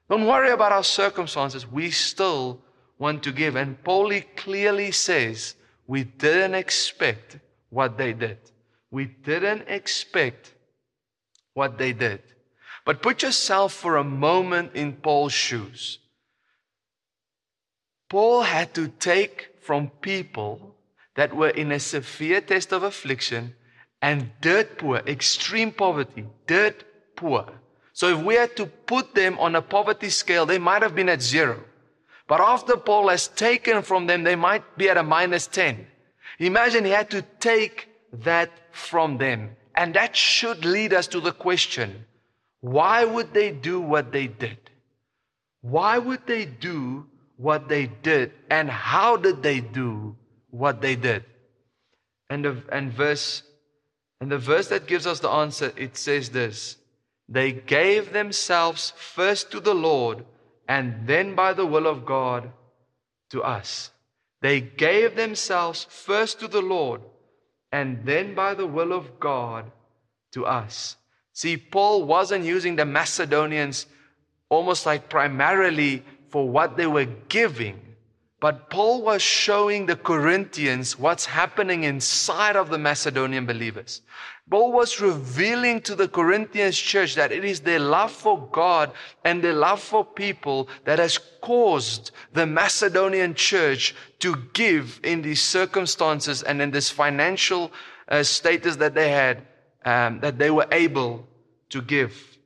Don't 0.09 0.25
worry 0.25 0.51
about 0.51 0.71
our 0.71 0.83
circumstances. 0.83 1.65
We 1.71 1.91
still 1.91 2.61
want 2.97 3.23
to 3.23 3.31
give. 3.31 3.55
And 3.55 3.81
Paul 3.83 4.11
clearly 4.35 4.91
says, 4.91 5.55
we 5.87 6.03
didn't 6.03 6.55
expect 6.55 7.39
what 7.69 7.97
they 7.97 8.13
did. 8.13 8.37
We 8.91 9.05
didn't 9.05 9.67
expect 9.67 10.53
what 11.53 11.77
they 11.77 11.93
did. 11.93 12.21
But 12.85 13.01
put 13.01 13.21
yourself 13.21 13.73
for 13.73 13.97
a 13.97 14.03
moment 14.03 14.71
in 14.73 14.93
Paul's 14.93 15.33
shoes. 15.33 15.99
Paul 18.09 18.41
had 18.41 18.73
to 18.73 18.87
take 18.87 19.49
from 19.61 19.89
people 20.01 20.75
that 21.15 21.35
were 21.35 21.49
in 21.49 21.71
a 21.71 21.79
severe 21.79 22.41
test 22.41 22.71
of 22.71 22.81
affliction 22.81 23.55
and 24.01 24.31
dirt 24.41 24.77
poor, 24.79 24.97
extreme 25.05 25.71
poverty, 25.71 26.25
dirt 26.47 26.83
poor. 27.15 27.45
So 27.93 28.17
if 28.17 28.23
we 28.23 28.35
had 28.35 28.55
to 28.55 28.65
put 28.65 29.13
them 29.13 29.37
on 29.37 29.55
a 29.55 29.61
poverty 29.61 30.09
scale, 30.09 30.45
they 30.45 30.57
might 30.57 30.81
have 30.81 30.95
been 30.95 31.09
at 31.09 31.21
zero. 31.21 31.63
But 32.27 32.39
after 32.39 32.77
Paul 32.77 33.09
has 33.09 33.27
taken 33.27 33.81
from 33.81 34.07
them, 34.07 34.23
they 34.23 34.35
might 34.35 34.77
be 34.77 34.89
at 34.89 34.97
a 34.97 35.03
minus 35.03 35.47
10. 35.47 35.85
Imagine 36.39 36.85
he 36.85 36.91
had 36.91 37.09
to 37.11 37.21
take 37.39 37.89
that 38.11 38.51
from 38.71 39.17
them. 39.17 39.55
And 39.75 39.93
that 39.93 40.15
should 40.15 40.65
lead 40.65 40.93
us 40.93 41.07
to 41.07 41.19
the 41.19 41.31
question 41.31 42.05
why 42.61 43.05
would 43.05 43.33
they 43.33 43.51
do 43.51 43.79
what 43.79 44.11
they 44.11 44.27
did? 44.27 44.57
Why 45.61 45.97
would 45.97 46.25
they 46.25 46.45
do 46.45 47.05
what 47.37 47.69
they 47.69 47.87
did? 47.87 48.33
And 48.49 48.69
how 48.69 49.15
did 49.15 49.41
they 49.41 49.61
do 49.61 50.17
what 50.49 50.81
they 50.81 50.95
did? 50.95 51.23
And, 52.29 52.43
the, 52.43 52.63
and 52.71 52.91
verse 52.91 53.43
and 54.21 54.31
the 54.31 54.37
verse 54.37 54.67
that 54.67 54.87
gives 54.87 55.07
us 55.07 55.19
the 55.19 55.29
answer, 55.29 55.71
it 55.77 55.97
says 55.97 56.29
this 56.29 56.77
They 57.27 57.51
gave 57.51 58.11
themselves 58.11 58.91
first 58.97 59.51
to 59.51 59.59
the 59.59 59.73
Lord 59.73 60.25
and 60.67 61.07
then 61.07 61.35
by 61.35 61.53
the 61.53 61.65
will 61.65 61.87
of 61.87 62.05
God 62.05 62.51
to 63.31 63.41
us. 63.43 63.91
They 64.41 64.61
gave 64.61 65.15
themselves 65.15 65.85
first 65.89 66.39
to 66.39 66.47
the 66.47 66.61
Lord 66.61 67.01
and 67.71 68.05
then 68.05 68.35
by 68.35 68.53
the 68.53 68.67
will 68.67 68.93
of 68.93 69.19
God 69.19 69.71
to 70.31 70.45
us. 70.45 70.95
See, 71.33 71.57
Paul 71.57 72.05
wasn't 72.05 72.45
using 72.45 72.75
the 72.75 72.85
Macedonians 72.85 73.85
almost 74.49 74.85
like 74.85 75.09
primarily 75.09 76.03
for 76.29 76.49
what 76.49 76.77
they 76.77 76.87
were 76.87 77.05
giving, 77.05 77.79
but 78.39 78.69
Paul 78.69 79.01
was 79.01 79.21
showing 79.21 79.85
the 79.85 79.97
Corinthians 79.97 80.97
what's 80.97 81.25
happening 81.25 81.83
inside 81.83 82.55
of 82.55 82.69
the 82.69 82.77
Macedonian 82.77 83.45
believers. 83.45 84.01
Paul 84.49 84.71
was 84.71 85.01
revealing 85.01 85.81
to 85.81 85.95
the 85.95 86.07
Corinthians 86.07 86.77
church 86.77 87.15
that 87.15 87.31
it 87.31 87.43
is 87.43 87.59
their 87.59 87.79
love 87.79 88.11
for 88.11 88.47
God 88.51 88.91
and 89.25 89.43
their 89.43 89.53
love 89.53 89.81
for 89.81 90.03
people 90.03 90.69
that 90.85 90.99
has 90.99 91.19
caused 91.41 92.11
the 92.33 92.45
Macedonian 92.45 93.35
church 93.35 93.93
to 94.19 94.35
give 94.53 94.99
in 95.03 95.21
these 95.21 95.41
circumstances 95.41 96.41
and 96.41 96.61
in 96.61 96.71
this 96.71 96.89
financial 96.89 97.71
uh, 98.07 98.23
status 98.23 98.77
that 98.77 98.95
they 98.95 99.11
had, 99.11 99.45
um, 99.85 100.19
that 100.21 100.39
they 100.39 100.49
were 100.49 100.67
able 100.71 101.27
to 101.69 101.81
give. 101.81 102.37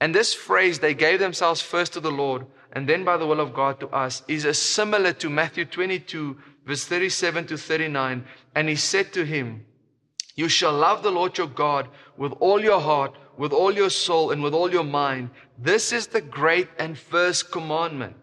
And 0.00 0.14
this 0.14 0.32
phrase, 0.34 0.78
they 0.78 0.94
gave 0.94 1.18
themselves 1.18 1.60
first 1.60 1.94
to 1.94 2.00
the 2.00 2.12
Lord 2.12 2.46
and 2.72 2.88
then 2.88 3.04
by 3.04 3.16
the 3.16 3.26
will 3.26 3.40
of 3.40 3.54
God 3.54 3.80
to 3.80 3.88
us, 3.88 4.22
is 4.28 4.44
a 4.44 4.54
similar 4.54 5.12
to 5.14 5.30
Matthew 5.30 5.64
22, 5.64 6.36
verse 6.66 6.84
37 6.84 7.46
to 7.46 7.56
39. 7.56 8.24
And 8.54 8.68
he 8.68 8.76
said 8.76 9.12
to 9.14 9.24
him, 9.24 9.64
You 10.36 10.48
shall 10.48 10.72
love 10.72 11.02
the 11.02 11.10
Lord 11.10 11.38
your 11.38 11.46
God 11.46 11.88
with 12.16 12.32
all 12.40 12.60
your 12.60 12.80
heart, 12.80 13.14
with 13.36 13.52
all 13.52 13.72
your 13.72 13.90
soul, 13.90 14.30
and 14.30 14.42
with 14.42 14.52
all 14.52 14.70
your 14.70 14.84
mind. 14.84 15.30
This 15.58 15.92
is 15.92 16.08
the 16.08 16.20
great 16.20 16.68
and 16.78 16.98
first 16.98 17.50
commandment. 17.50 18.16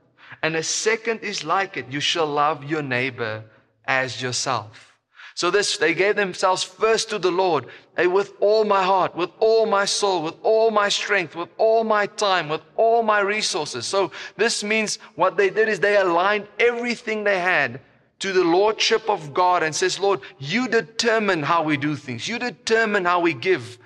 And 0.43 0.55
a 0.55 0.63
second 0.63 1.21
is 1.21 1.43
like 1.43 1.77
it. 1.77 1.87
You 1.89 1.99
shall 1.99 2.27
love 2.27 2.63
your 2.63 2.83
neighbor 2.83 3.45
as 3.85 4.21
yourself. 4.21 4.93
So 5.33 5.51
this, 5.51 5.77
they 5.77 5.93
gave 5.93 6.15
themselves 6.15 6.63
first 6.63 7.09
to 7.09 7.19
the 7.19 7.31
Lord 7.31 7.65
hey, 7.97 8.07
with 8.07 8.33
all 8.39 8.65
my 8.65 8.83
heart, 8.83 9.15
with 9.15 9.29
all 9.39 9.65
my 9.65 9.85
soul, 9.85 10.23
with 10.23 10.35
all 10.43 10.71
my 10.71 10.89
strength, 10.89 11.35
with 11.35 11.49
all 11.57 11.83
my 11.83 12.05
time, 12.05 12.49
with 12.49 12.61
all 12.75 13.03
my 13.03 13.19
resources. 13.19 13.85
So 13.85 14.11
this 14.37 14.63
means 14.63 14.99
what 15.15 15.37
they 15.37 15.49
did 15.49 15.69
is 15.69 15.79
they 15.79 15.97
aligned 15.97 16.47
everything 16.59 17.23
they 17.23 17.39
had 17.39 17.79
to 18.19 18.31
the 18.31 18.43
Lordship 18.43 19.09
of 19.09 19.33
God 19.33 19.63
and 19.63 19.75
says, 19.75 19.99
Lord, 19.99 20.21
you 20.39 20.67
determine 20.67 21.43
how 21.43 21.63
we 21.63 21.77
do 21.77 21.95
things. 21.95 22.27
You 22.27 22.39
determine 22.39 23.05
how 23.05 23.19
we 23.19 23.33
give 23.33 23.77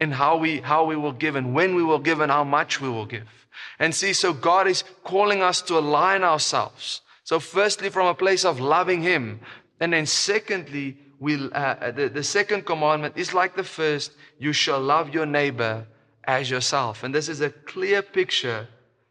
and 0.00 0.12
how 0.12 0.36
we, 0.36 0.60
how 0.60 0.84
we 0.84 0.96
will 0.96 1.12
give 1.12 1.36
and 1.36 1.54
when 1.54 1.74
we 1.74 1.82
will 1.82 1.98
give 1.98 2.20
and 2.20 2.30
how 2.30 2.44
much 2.44 2.80
we 2.80 2.88
will 2.88 3.06
give. 3.06 3.26
And 3.78 3.94
see, 3.94 4.12
so 4.12 4.32
God 4.32 4.68
is 4.68 4.84
calling 5.04 5.42
us 5.42 5.62
to 5.62 5.78
align 5.78 6.22
ourselves. 6.22 7.00
So 7.24 7.40
firstly, 7.40 7.90
from 7.90 8.06
a 8.06 8.14
place 8.14 8.44
of 8.44 8.60
loving 8.60 9.02
Him, 9.02 9.40
and 9.80 9.92
then 9.92 10.06
secondly, 10.06 10.98
we'll, 11.18 11.46
uh, 11.46 11.76
uh, 11.80 11.90
the, 11.90 12.08
the 12.08 12.22
second 12.22 12.66
commandment 12.66 13.16
is 13.16 13.34
like 13.34 13.56
the 13.56 13.64
first, 13.64 14.12
you 14.38 14.52
shall 14.52 14.80
love 14.80 15.12
your 15.14 15.26
neighbor 15.26 15.86
as 16.24 16.50
yourself. 16.50 17.04
And 17.04 17.14
this 17.14 17.28
is 17.28 17.40
a 17.40 17.50
clear 17.50 18.02
picture 18.02 18.68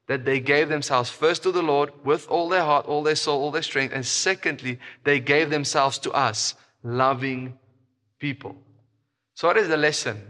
that 0.07 0.23
they 0.23 0.39
gave 0.39 0.69
themselves 0.69 1.09
first 1.09 1.43
to 1.43 1.51
the 1.51 1.61
Lord 1.61 1.91
with 2.05 2.27
all 2.29 2.47
their 2.47 2.63
heart, 2.63 2.85
all 2.85 3.03
their 3.03 3.15
soul, 3.15 3.41
all 3.41 3.51
their 3.51 3.61
strength. 3.61 3.93
And 3.93 4.05
secondly, 4.05 4.79
they 5.03 5.19
gave 5.19 5.49
themselves 5.49 5.97
to 5.99 6.11
us, 6.11 6.55
loving 6.83 7.57
people. 8.19 8.55
So 9.33 9.47
what 9.47 9.57
is 9.57 9.67
the 9.67 9.77
lesson 9.77 10.21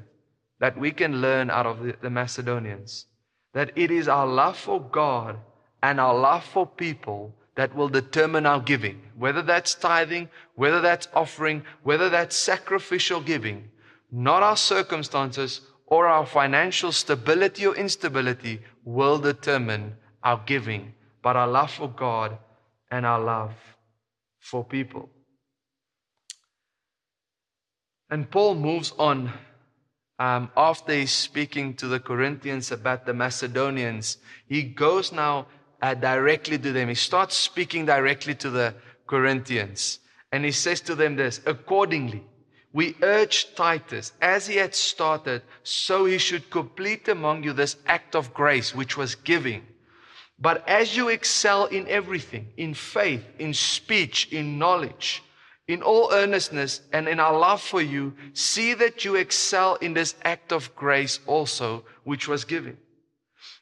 that 0.59 0.77
we 0.77 0.91
can 0.91 1.21
learn 1.21 1.51
out 1.51 1.67
of 1.67 1.83
the, 1.83 1.95
the 2.01 2.09
Macedonians? 2.09 3.05
That 3.53 3.71
it 3.75 3.91
is 3.91 4.07
our 4.07 4.25
love 4.25 4.57
for 4.57 4.81
God 4.81 5.37
and 5.83 5.99
our 5.99 6.17
love 6.17 6.43
for 6.43 6.65
people 6.65 7.35
that 7.57 7.75
will 7.75 7.89
determine 7.89 8.45
our 8.45 8.59
giving, 8.59 9.01
whether 9.17 9.41
that's 9.41 9.73
tithing, 9.73 10.29
whether 10.53 10.79
that's 10.79 11.07
offering, 11.15 11.63
whether 11.81 12.07
that's 12.07 12.35
sacrificial 12.35 13.19
giving, 13.19 13.67
not 14.11 14.43
our 14.43 14.55
circumstances 14.55 15.61
or 15.87 16.05
our 16.05 16.25
financial 16.25 16.91
stability 16.91 17.65
or 17.65 17.75
instability 17.75 18.61
will 18.85 19.17
determine 19.17 19.95
our 20.23 20.39
giving, 20.45 20.93
but 21.23 21.35
our 21.35 21.47
love 21.47 21.71
for 21.71 21.89
God 21.89 22.37
and 22.91 23.07
our 23.07 23.19
love 23.19 23.53
for 24.39 24.63
people. 24.63 25.09
And 28.11 28.29
Paul 28.29 28.53
moves 28.53 28.93
on 28.99 29.33
um, 30.19 30.51
after 30.55 30.93
he's 30.93 31.11
speaking 31.11 31.73
to 31.75 31.87
the 31.87 31.99
Corinthians 31.99 32.71
about 32.71 33.07
the 33.07 33.15
Macedonians. 33.15 34.17
He 34.47 34.61
goes 34.61 35.11
now 35.11 35.47
uh, 35.81 35.93
directly 35.93 36.57
to 36.57 36.71
them. 36.71 36.89
He 36.89 36.95
starts 36.95 37.35
speaking 37.35 37.85
directly 37.85 38.35
to 38.35 38.49
the 38.49 38.75
Corinthians. 39.05 39.99
And 40.31 40.43
he 40.43 40.51
says 40.51 40.81
to 40.81 40.95
them 40.95 41.15
this 41.15 41.41
accordingly, 41.45 42.23
we 42.73 42.95
urge 43.01 43.55
Titus, 43.55 44.11
as 44.21 44.45
he 44.45 44.57
had 44.57 44.75
started, 44.75 45.41
so 45.63 46.05
he 46.05 46.17
should 46.17 46.49
complete 46.49 47.07
among 47.07 47.43
you 47.43 47.53
this 47.53 47.77
act 47.87 48.15
of 48.15 48.33
grace 48.33 48.75
which 48.75 48.97
was 48.97 49.15
giving. 49.15 49.65
But 50.39 50.67
as 50.67 50.95
you 50.95 51.09
excel 51.09 51.65
in 51.65 51.87
everything, 51.87 52.49
in 52.57 52.73
faith, 52.73 53.25
in 53.39 53.53
speech, 53.53 54.27
in 54.31 54.59
knowledge, 54.59 55.23
in 55.67 55.81
all 55.81 56.13
earnestness, 56.13 56.81
and 56.93 57.07
in 57.07 57.19
our 57.19 57.37
love 57.37 57.61
for 57.61 57.81
you, 57.81 58.13
see 58.33 58.73
that 58.75 59.03
you 59.03 59.15
excel 59.15 59.75
in 59.75 59.93
this 59.93 60.13
act 60.23 60.51
of 60.51 60.75
grace 60.75 61.19
also, 61.25 61.83
which 62.03 62.27
was 62.27 62.45
given. 62.45 62.77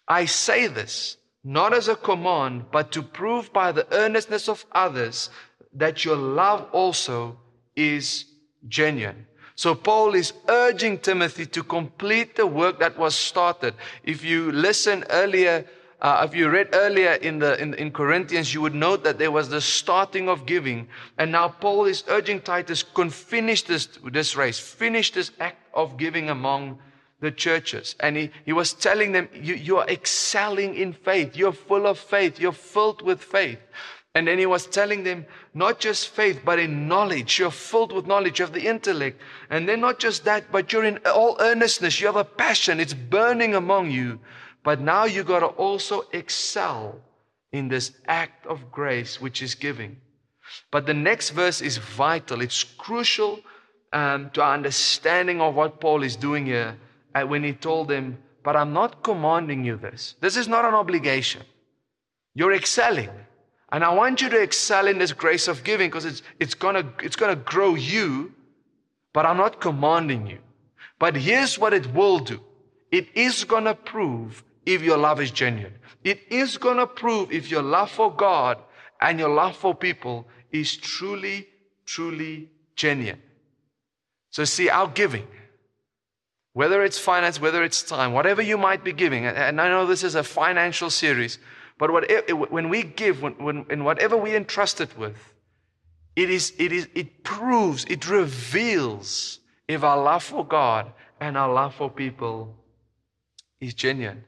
I 0.07 0.25
say 0.25 0.67
this 0.67 1.17
not 1.45 1.73
as 1.73 1.87
a 1.87 1.95
command, 1.95 2.65
but 2.71 2.91
to 2.91 3.03
prove 3.03 3.53
by 3.53 3.71
the 3.71 3.87
earnestness 3.93 4.49
of 4.49 4.65
others 4.71 5.29
that 5.73 6.03
your 6.03 6.15
love 6.15 6.67
also 6.71 7.37
is 7.75 8.25
genuine. 8.67 9.27
So 9.53 9.75
Paul 9.75 10.15
is 10.15 10.33
urging 10.49 10.97
Timothy 10.97 11.45
to 11.45 11.63
complete 11.63 12.35
the 12.35 12.47
work 12.47 12.79
that 12.79 12.97
was 12.97 13.15
started. 13.15 13.75
If 14.03 14.25
you 14.25 14.51
listen 14.51 15.05
earlier, 15.11 15.65
uh, 16.01 16.25
if 16.27 16.35
you 16.35 16.49
read 16.49 16.69
earlier 16.73 17.13
in 17.13 17.37
the 17.39 17.61
in, 17.61 17.75
in 17.75 17.91
Corinthians, 17.91 18.53
you 18.53 18.61
would 18.61 18.75
note 18.75 19.03
that 19.03 19.19
there 19.19 19.31
was 19.31 19.47
the 19.47 19.61
starting 19.61 20.27
of 20.27 20.45
giving, 20.47 20.87
and 21.19 21.31
now 21.31 21.47
Paul 21.47 21.85
is 21.85 22.03
urging 22.07 22.41
Titus, 22.41 22.83
"Can 22.83 23.11
finish 23.11 23.61
this 23.61 23.87
this 24.03 24.35
race, 24.35 24.59
finish 24.59 25.11
this 25.11 25.31
act 25.39 25.61
of 25.73 25.95
giving 25.95 26.29
among 26.29 26.79
the 27.19 27.31
churches. 27.31 27.95
And 27.99 28.17
he, 28.17 28.31
he 28.45 28.53
was 28.53 28.73
telling 28.73 29.11
them, 29.11 29.29
you, 29.33 29.55
you 29.55 29.77
are 29.77 29.87
excelling 29.87 30.75
in 30.75 30.93
faith. 30.93 31.35
You're 31.35 31.53
full 31.53 31.87
of 31.87 31.97
faith. 31.97 32.39
You're 32.39 32.51
filled 32.51 33.01
with 33.01 33.21
faith. 33.21 33.59
And 34.13 34.27
then 34.27 34.39
he 34.39 34.45
was 34.45 34.65
telling 34.65 35.03
them, 35.03 35.25
not 35.53 35.79
just 35.79 36.09
faith, 36.09 36.41
but 36.45 36.57
in 36.57 36.87
knowledge. 36.87 37.37
You're 37.37 37.51
filled 37.51 37.91
with 37.91 38.07
knowledge 38.07 38.39
of 38.39 38.53
the 38.53 38.65
intellect. 38.65 39.21
And 39.49 39.67
then 39.67 39.81
not 39.81 39.99
just 39.99 40.23
that, 40.23 40.51
but 40.51 40.71
you're 40.71 40.85
in 40.85 40.99
all 41.05 41.35
earnestness. 41.39 41.99
You 41.99 42.07
have 42.07 42.15
a 42.15 42.23
passion. 42.23 42.79
It's 42.79 42.93
burning 42.93 43.55
among 43.55 43.91
you. 43.91 44.19
But 44.63 44.79
now 44.79 45.05
you 45.05 45.23
got 45.23 45.39
to 45.39 45.47
also 45.47 46.05
excel 46.13 46.99
in 47.51 47.67
this 47.67 47.91
act 48.07 48.45
of 48.47 48.71
grace, 48.71 49.19
which 49.19 49.41
is 49.41 49.53
giving. 49.53 49.97
But 50.71 50.85
the 50.85 50.93
next 50.93 51.31
verse 51.31 51.61
is 51.61 51.77
vital. 51.77 52.41
It's 52.41 52.63
crucial 52.63 53.41
um, 53.91 54.29
to 54.31 54.41
our 54.41 54.53
understanding 54.53 55.41
of 55.41 55.55
what 55.55 55.79
Paul 55.79 56.03
is 56.03 56.15
doing 56.15 56.45
here 56.45 56.77
Uh, 57.15 57.23
when 57.23 57.43
he 57.43 57.53
told 57.53 57.87
them, 57.87 58.17
But 58.43 58.55
I'm 58.55 58.73
not 58.73 59.01
commanding 59.01 59.63
you 59.63 59.77
this. 59.77 60.15
This 60.19 60.37
is 60.37 60.47
not 60.47 60.65
an 60.65 60.75
obligation. 60.75 61.43
You're 62.35 62.53
excelling. 62.53 63.09
And 63.71 63.83
I 63.83 63.93
want 63.93 64.21
you 64.21 64.29
to 64.29 64.41
excel 64.41 64.87
in 64.87 64.99
this 64.99 65.13
grace 65.13 65.47
of 65.47 65.63
giving 65.63 65.89
because 65.89 66.05
it's, 66.05 66.21
it's 66.39 66.53
to 66.53 66.85
it's 67.01 67.15
gonna 67.15 67.35
grow 67.35 67.75
you, 67.75 68.33
but 69.13 69.25
I'm 69.25 69.37
not 69.37 69.59
commanding 69.59 70.27
you. 70.27 70.39
But 70.99 71.15
here's 71.15 71.57
what 71.57 71.73
it 71.73 71.91
will 71.93 72.19
do 72.19 72.41
it 72.91 73.07
is 73.15 73.43
to 73.45 73.77
prove 73.83 74.43
if 74.65 74.81
your 74.81 74.97
love 74.97 75.19
is 75.19 75.31
genuine. 75.31 75.73
It 76.03 76.21
is 76.29 76.57
to 76.57 76.87
prove 76.87 77.31
if 77.31 77.49
your 77.49 77.63
love 77.63 77.91
for 77.91 78.13
God 78.13 78.59
and 79.01 79.19
your 79.19 79.29
love 79.29 79.55
for 79.55 79.73
people 79.73 80.27
is 80.51 80.77
truly, 80.77 81.47
truly 81.85 82.49
genuine. 82.75 83.21
So, 84.29 84.43
see, 84.43 84.69
our 84.69 84.87
giving, 84.87 85.27
whether 86.55 86.83
it's 86.83 86.97
finance, 86.97 87.41
whether 87.41 87.65
it's 87.65 87.83
time, 87.83 88.13
whatever 88.13 88.41
you 88.41 88.57
might 88.57 88.81
be 88.81 88.93
giving, 88.93 89.25
and 89.25 89.59
I 89.59 89.67
know 89.67 89.85
this 89.85 90.05
is 90.05 90.15
a 90.15 90.23
financial 90.23 90.89
series, 90.89 91.37
but 91.77 91.91
when 92.49 92.69
we 92.69 92.81
give, 92.81 93.21
when, 93.21 93.33
when, 93.33 93.65
in 93.69 93.83
whatever 93.83 94.15
we 94.15 94.33
entrust 94.33 94.79
it 94.79 94.97
with, 94.97 95.17
it, 96.15 96.29
is, 96.29 96.53
it, 96.57 96.71
is, 96.71 96.87
it 96.95 97.25
proves, 97.25 97.83
it 97.89 98.07
reveals 98.07 99.41
if 99.67 99.83
our 99.83 100.01
love 100.01 100.23
for 100.23 100.45
God 100.45 100.93
and 101.19 101.37
our 101.37 101.51
love 101.51 101.75
for 101.75 101.89
people 101.89 102.55
is 103.59 103.73
genuine. 103.73 104.23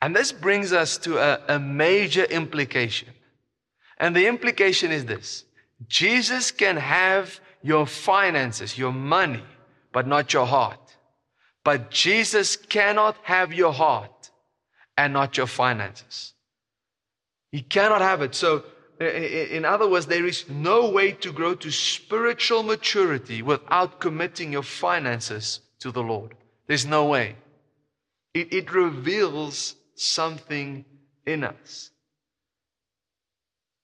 And 0.00 0.14
this 0.14 0.30
brings 0.30 0.72
us 0.72 0.96
to 0.98 1.18
a, 1.18 1.56
a 1.56 1.58
major 1.58 2.22
implication. 2.22 3.08
And 3.98 4.14
the 4.14 4.28
implication 4.28 4.92
is 4.92 5.06
this 5.06 5.44
Jesus 5.88 6.52
can 6.52 6.76
have 6.76 7.40
your 7.62 7.84
finances, 7.84 8.78
your 8.78 8.92
money, 8.92 9.42
but 9.90 10.06
not 10.06 10.32
your 10.32 10.46
heart. 10.46 10.78
But 11.64 11.90
Jesus 11.90 12.56
cannot 12.56 13.16
have 13.22 13.52
your 13.52 13.72
heart 13.72 14.30
and 14.96 15.12
not 15.12 15.36
your 15.36 15.46
finances. 15.46 16.34
He 17.50 17.62
cannot 17.62 18.00
have 18.00 18.22
it. 18.22 18.34
So, 18.34 18.64
in 19.00 19.64
other 19.64 19.88
words, 19.88 20.06
there 20.06 20.26
is 20.26 20.48
no 20.48 20.90
way 20.90 21.12
to 21.12 21.32
grow 21.32 21.54
to 21.56 21.70
spiritual 21.70 22.62
maturity 22.62 23.42
without 23.42 24.00
committing 24.00 24.52
your 24.52 24.62
finances 24.62 25.60
to 25.80 25.92
the 25.92 26.02
Lord. 26.02 26.34
There's 26.66 26.86
no 26.86 27.06
way. 27.06 27.36
It, 28.34 28.52
it 28.52 28.72
reveals 28.72 29.76
something 29.94 30.84
in 31.26 31.44
us. 31.44 31.90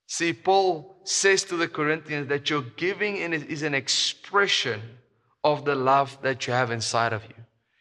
See, 0.07 0.33
Paul 0.33 0.97
says 1.05 1.45
to 1.45 1.57
the 1.57 1.69
Corinthians 1.69 2.29
that 2.29 2.49
your 2.49 2.63
giving 2.63 3.17
is 3.17 3.63
an 3.63 3.75
expression 3.75 4.81
of 5.45 5.65
the 5.65 5.75
love 5.75 6.19
that 6.23 6.47
you 6.47 6.53
have 6.55 6.71
inside 6.71 7.13
of 7.13 7.23
you. 7.25 7.35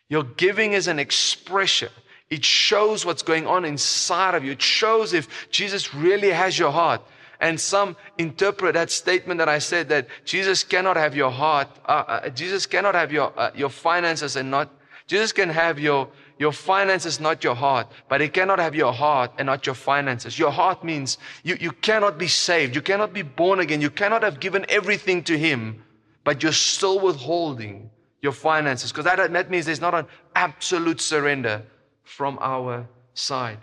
Your 0.09 0.23
giving 0.23 0.73
is 0.73 0.87
an 0.87 0.99
expression. 0.99 1.89
It 2.29 2.43
shows 2.43 3.05
what's 3.05 3.21
going 3.23 3.47
on 3.47 3.65
inside 3.65 4.35
of 4.35 4.43
you. 4.43 4.51
It 4.51 4.61
shows 4.61 5.13
if 5.13 5.49
Jesus 5.49 5.93
really 5.93 6.31
has 6.31 6.57
your 6.57 6.71
heart. 6.71 7.01
And 7.39 7.59
some 7.59 7.95
interpret 8.17 8.73
that 8.73 8.89
statement 8.89 9.37
that 9.37 9.47
I 9.47 9.59
said 9.59 9.89
that 9.89 10.07
Jesus 10.25 10.63
cannot 10.63 10.97
have 10.97 11.15
your 11.15 11.29
heart, 11.29 11.67
uh, 11.85 12.03
uh, 12.07 12.29
Jesus 12.29 12.65
cannot 12.65 12.95
have 12.95 13.11
your, 13.11 13.31
uh, 13.37 13.51
your 13.55 13.69
finances 13.69 14.35
and 14.35 14.49
not, 14.49 14.71
Jesus 15.05 15.31
can 15.31 15.49
have 15.49 15.79
your, 15.79 16.09
your 16.39 16.51
finances, 16.51 17.19
not 17.19 17.43
your 17.43 17.53
heart, 17.53 17.87
but 18.09 18.21
he 18.21 18.27
cannot 18.27 18.59
have 18.59 18.73
your 18.73 18.91
heart 18.91 19.31
and 19.37 19.45
not 19.45 19.65
your 19.67 19.75
finances. 19.75 20.39
Your 20.39 20.51
heart 20.51 20.83
means 20.83 21.19
you, 21.43 21.57
you 21.59 21.71
cannot 21.71 22.17
be 22.17 22.27
saved. 22.27 22.73
You 22.73 22.81
cannot 22.81 23.13
be 23.13 23.21
born 23.21 23.59
again. 23.59 23.81
You 23.81 23.91
cannot 23.91 24.23
have 24.23 24.39
given 24.39 24.65
everything 24.67 25.23
to 25.25 25.37
him, 25.37 25.83
but 26.23 26.41
you're 26.41 26.51
still 26.51 26.99
withholding 26.99 27.91
your 28.27 28.33
finances 28.33 28.91
because 28.91 29.05
that, 29.05 29.31
that 29.31 29.49
means 29.49 29.65
there's 29.65 29.81
not 29.81 29.95
an 29.95 30.05
absolute 30.35 31.01
surrender 31.01 31.63
from 32.03 32.37
our 32.41 32.87
side. 33.13 33.59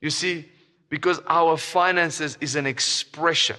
You 0.00 0.10
see, 0.10 0.48
because 0.88 1.20
our 1.26 1.56
finances 1.56 2.36
is 2.40 2.56
an 2.56 2.66
expression 2.66 3.56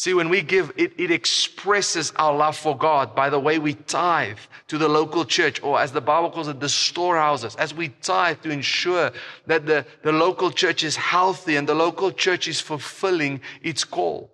See, 0.00 0.14
when 0.14 0.30
we 0.30 0.40
give, 0.40 0.72
it, 0.78 0.94
it 0.96 1.10
expresses 1.10 2.10
our 2.16 2.34
love 2.34 2.56
for 2.56 2.74
God 2.74 3.14
by 3.14 3.28
the 3.28 3.38
way 3.38 3.58
we 3.58 3.74
tithe 3.74 4.38
to 4.68 4.78
the 4.78 4.88
local 4.88 5.26
church, 5.26 5.62
or 5.62 5.78
as 5.78 5.92
the 5.92 6.00
Bible 6.00 6.30
calls 6.30 6.48
it, 6.48 6.58
the 6.58 6.70
storehouses, 6.70 7.54
as 7.56 7.74
we 7.74 7.90
tithe 8.00 8.40
to 8.40 8.48
ensure 8.48 9.12
that 9.46 9.66
the, 9.66 9.84
the 10.02 10.10
local 10.10 10.50
church 10.50 10.84
is 10.84 10.96
healthy 10.96 11.56
and 11.56 11.68
the 11.68 11.74
local 11.74 12.10
church 12.10 12.48
is 12.48 12.62
fulfilling 12.62 13.42
its 13.60 13.84
call. 13.84 14.30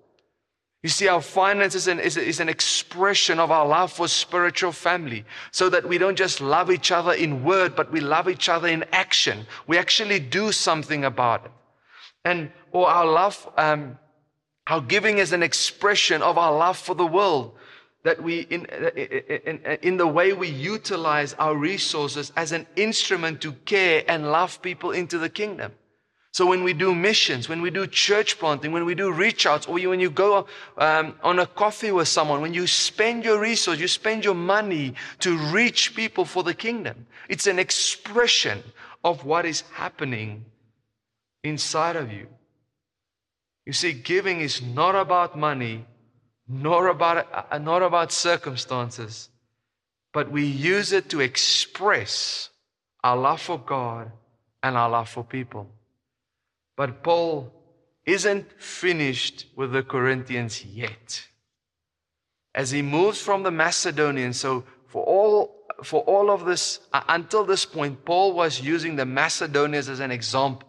You 0.86 0.90
see, 0.90 1.08
our 1.08 1.20
finances 1.20 1.88
is, 1.88 2.16
is 2.16 2.38
an 2.38 2.48
expression 2.48 3.40
of 3.40 3.50
our 3.50 3.66
love 3.66 3.92
for 3.92 4.06
spiritual 4.06 4.70
family, 4.70 5.24
so 5.50 5.68
that 5.68 5.88
we 5.88 5.98
don't 5.98 6.14
just 6.14 6.40
love 6.40 6.70
each 6.70 6.92
other 6.92 7.12
in 7.12 7.42
word, 7.42 7.74
but 7.74 7.90
we 7.90 7.98
love 7.98 8.28
each 8.28 8.48
other 8.48 8.68
in 8.68 8.84
action. 8.92 9.48
We 9.66 9.78
actually 9.78 10.20
do 10.20 10.52
something 10.52 11.04
about 11.04 11.46
it. 11.46 11.50
And, 12.24 12.52
or 12.70 12.88
our 12.88 13.04
love, 13.04 13.50
um, 13.56 13.98
our 14.68 14.80
giving 14.80 15.18
is 15.18 15.32
an 15.32 15.42
expression 15.42 16.22
of 16.22 16.38
our 16.38 16.56
love 16.56 16.78
for 16.78 16.94
the 16.94 17.04
world. 17.04 17.56
That 18.04 18.22
we, 18.22 18.42
in, 18.42 18.66
in, 18.66 19.78
in, 19.82 19.96
the 19.96 20.06
way 20.06 20.34
we 20.34 20.46
utilize 20.46 21.34
our 21.34 21.56
resources 21.56 22.30
as 22.36 22.52
an 22.52 22.64
instrument 22.76 23.40
to 23.40 23.54
care 23.64 24.04
and 24.06 24.30
love 24.30 24.62
people 24.62 24.92
into 24.92 25.18
the 25.18 25.30
kingdom. 25.30 25.72
So 26.36 26.44
when 26.44 26.62
we 26.64 26.74
do 26.74 26.94
missions, 26.94 27.48
when 27.48 27.62
we 27.62 27.70
do 27.70 27.86
church 27.86 28.38
planting, 28.38 28.70
when 28.70 28.84
we 28.84 28.94
do 28.94 29.10
reach 29.10 29.46
outs, 29.46 29.64
or 29.66 29.72
when 29.72 30.00
you 30.00 30.10
go 30.10 30.46
um, 30.76 31.14
on 31.22 31.38
a 31.38 31.46
coffee 31.46 31.90
with 31.90 32.08
someone, 32.08 32.42
when 32.42 32.52
you 32.52 32.66
spend 32.66 33.24
your 33.24 33.40
resource, 33.40 33.80
you 33.80 33.88
spend 33.88 34.22
your 34.22 34.34
money 34.34 34.92
to 35.20 35.38
reach 35.50 35.96
people 35.96 36.26
for 36.26 36.42
the 36.42 36.52
kingdom. 36.52 37.06
It's 37.30 37.46
an 37.46 37.58
expression 37.58 38.62
of 39.02 39.24
what 39.24 39.46
is 39.46 39.62
happening 39.72 40.44
inside 41.42 41.96
of 41.96 42.12
you. 42.12 42.26
You 43.64 43.72
see, 43.72 43.94
giving 43.94 44.42
is 44.42 44.60
not 44.60 44.94
about 44.94 45.38
money, 45.38 45.86
nor 46.46 46.88
about, 46.88 47.48
uh, 47.50 47.56
not 47.56 47.82
about 47.82 48.12
circumstances, 48.12 49.30
but 50.12 50.30
we 50.30 50.44
use 50.44 50.92
it 50.92 51.08
to 51.08 51.20
express 51.20 52.50
our 53.02 53.16
love 53.16 53.40
for 53.40 53.58
God 53.58 54.12
and 54.62 54.76
our 54.76 54.90
love 54.90 55.08
for 55.08 55.24
people. 55.24 55.70
But 56.76 57.02
Paul 57.02 57.52
isn't 58.04 58.60
finished 58.60 59.46
with 59.56 59.72
the 59.72 59.82
Corinthians 59.82 60.64
yet. 60.64 61.26
As 62.54 62.70
he 62.70 62.82
moves 62.82 63.20
from 63.20 63.42
the 63.42 63.50
Macedonians, 63.50 64.38
so 64.38 64.64
for 64.86 65.02
all, 65.04 65.66
for 65.82 66.02
all 66.02 66.30
of 66.30 66.44
this, 66.44 66.80
uh, 66.92 67.02
until 67.08 67.44
this 67.44 67.66
point, 67.66 68.04
Paul 68.04 68.32
was 68.32 68.60
using 68.60 68.96
the 68.96 69.04
Macedonians 69.04 69.88
as 69.88 70.00
an 70.00 70.10
example. 70.10 70.68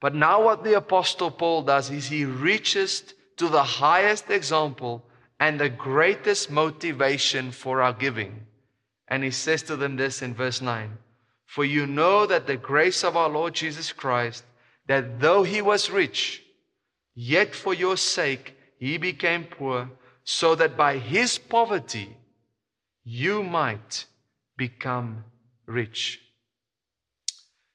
But 0.00 0.14
now, 0.14 0.42
what 0.42 0.62
the 0.62 0.74
Apostle 0.74 1.30
Paul 1.30 1.62
does 1.62 1.90
is 1.90 2.06
he 2.06 2.24
reaches 2.24 3.14
to 3.36 3.48
the 3.48 3.62
highest 3.62 4.30
example 4.30 5.04
and 5.40 5.58
the 5.58 5.68
greatest 5.68 6.50
motivation 6.50 7.50
for 7.50 7.82
our 7.82 7.92
giving. 7.92 8.46
And 9.08 9.22
he 9.22 9.30
says 9.30 9.62
to 9.64 9.76
them 9.76 9.96
this 9.96 10.22
in 10.22 10.34
verse 10.34 10.60
9 10.60 10.96
For 11.46 11.64
you 11.64 11.86
know 11.86 12.26
that 12.26 12.46
the 12.46 12.56
grace 12.56 13.04
of 13.04 13.16
our 13.16 13.28
Lord 13.28 13.54
Jesus 13.54 13.92
Christ, 13.92 14.44
that 14.86 15.20
though 15.20 15.42
he 15.42 15.62
was 15.62 15.90
rich, 15.90 16.42
yet 17.14 17.54
for 17.54 17.74
your 17.74 17.96
sake 17.96 18.56
he 18.78 18.98
became 18.98 19.44
poor, 19.44 19.90
so 20.24 20.54
that 20.54 20.76
by 20.76 20.98
his 20.98 21.38
poverty 21.38 22.16
you 23.04 23.42
might 23.42 24.06
become 24.56 25.24
rich. 25.66 26.20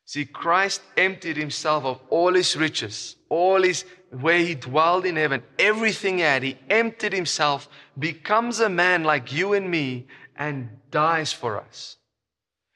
See, 0.05 0.25
Christ 0.25 0.81
emptied 0.97 1.37
himself 1.37 1.85
of 1.85 2.01
all 2.09 2.33
his 2.33 2.57
riches, 2.57 3.15
all 3.29 3.63
his 3.63 3.85
where 4.09 4.39
he 4.39 4.55
dwelled 4.55 5.05
in 5.05 5.15
heaven, 5.15 5.41
everything 5.57 6.17
he 6.17 6.23
had. 6.23 6.43
He 6.43 6.57
emptied 6.69 7.13
himself, 7.13 7.69
becomes 7.97 8.59
a 8.59 8.67
man 8.67 9.05
like 9.05 9.31
you 9.31 9.53
and 9.53 9.71
me, 9.71 10.07
and 10.35 10.69
dies 10.89 11.31
for 11.31 11.57
us. 11.57 11.95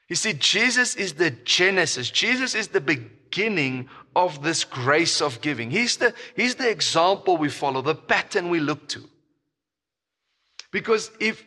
You 0.07 0.15
see, 0.15 0.33
Jesus 0.33 0.95
is 0.95 1.13
the 1.13 1.31
genesis. 1.31 2.09
Jesus 2.09 2.55
is 2.55 2.69
the 2.69 2.79
beginning 2.79 3.89
of 4.15 4.41
this 4.43 4.63
grace 4.63 5.21
of 5.21 5.41
giving. 5.41 5.71
He's 5.71 5.97
the, 5.97 6.13
he's 6.35 6.55
the 6.55 6.69
example 6.69 7.37
we 7.37 7.49
follow, 7.49 7.81
the 7.81 7.95
pattern 7.95 8.49
we 8.49 8.59
look 8.59 8.87
to. 8.89 9.03
Because 10.71 11.11
if, 11.19 11.45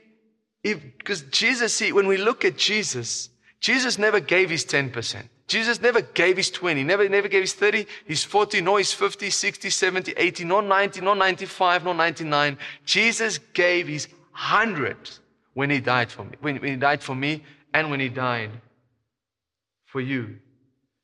if, 0.62 0.80
because 0.98 1.22
Jesus, 1.22 1.74
see, 1.74 1.92
when 1.92 2.06
we 2.06 2.16
look 2.16 2.44
at 2.44 2.56
Jesus, 2.56 3.30
Jesus 3.60 3.98
never 3.98 4.20
gave 4.20 4.50
his 4.50 4.64
10%. 4.64 5.28
Jesus 5.46 5.80
never 5.80 6.02
gave 6.02 6.36
his 6.36 6.50
20, 6.50 6.84
never, 6.84 7.08
never 7.08 7.26
gave 7.26 7.40
his 7.40 7.54
30, 7.54 7.86
his 8.04 8.22
40, 8.22 8.60
nor 8.60 8.78
his 8.78 8.92
50, 8.92 9.30
60, 9.30 9.70
70, 9.70 10.12
80, 10.16 10.44
nor 10.44 10.60
90, 10.60 11.00
nor 11.00 11.16
95, 11.16 11.84
nor 11.84 11.94
99. 11.94 12.58
Jesus 12.84 13.38
gave 13.54 13.88
his 13.88 14.08
100 14.32 14.96
when 15.54 15.70
he 15.70 15.80
died 15.80 16.12
for 16.12 16.24
me, 16.24 16.36
when, 16.40 16.56
when 16.58 16.70
he 16.70 16.76
died 16.76 17.02
for 17.02 17.14
me 17.14 17.42
and 17.72 17.90
when 17.90 17.98
he 17.98 18.10
died 18.10 18.50
for 19.86 20.02
you. 20.02 20.36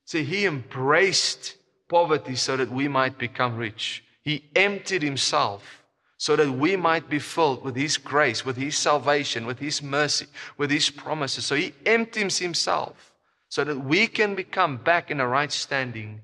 See, 0.05 0.25
he 0.25 0.47
embraced 0.47 1.57
poverty 1.89 2.37
so 2.37 2.57
that 2.57 2.71
we 2.71 2.89
might 2.89 3.19
become 3.19 3.57
rich. 3.57 4.05
He 4.23 4.45
emptied 4.55 5.03
himself 5.03 5.85
so 6.17 6.37
that 6.37 6.51
we 6.51 6.77
might 6.77 7.11
be 7.11 7.19
filled 7.19 7.65
with 7.65 7.77
his 7.77 7.97
grace, 7.97 8.45
with 8.45 8.57
his 8.57 8.77
salvation, 8.77 9.47
with 9.47 9.59
his 9.59 9.83
mercy, 9.83 10.27
with 10.57 10.71
his 10.71 10.89
promises. 10.91 11.45
So 11.45 11.55
he 11.55 11.75
empties 11.85 12.39
himself 12.39 13.15
so 13.55 13.63
that 13.63 13.79
we 13.79 14.09
can 14.09 14.35
become 14.35 14.77
back 14.77 15.13
in 15.13 15.21
a 15.21 15.29
right 15.29 15.53
standing 15.53 16.21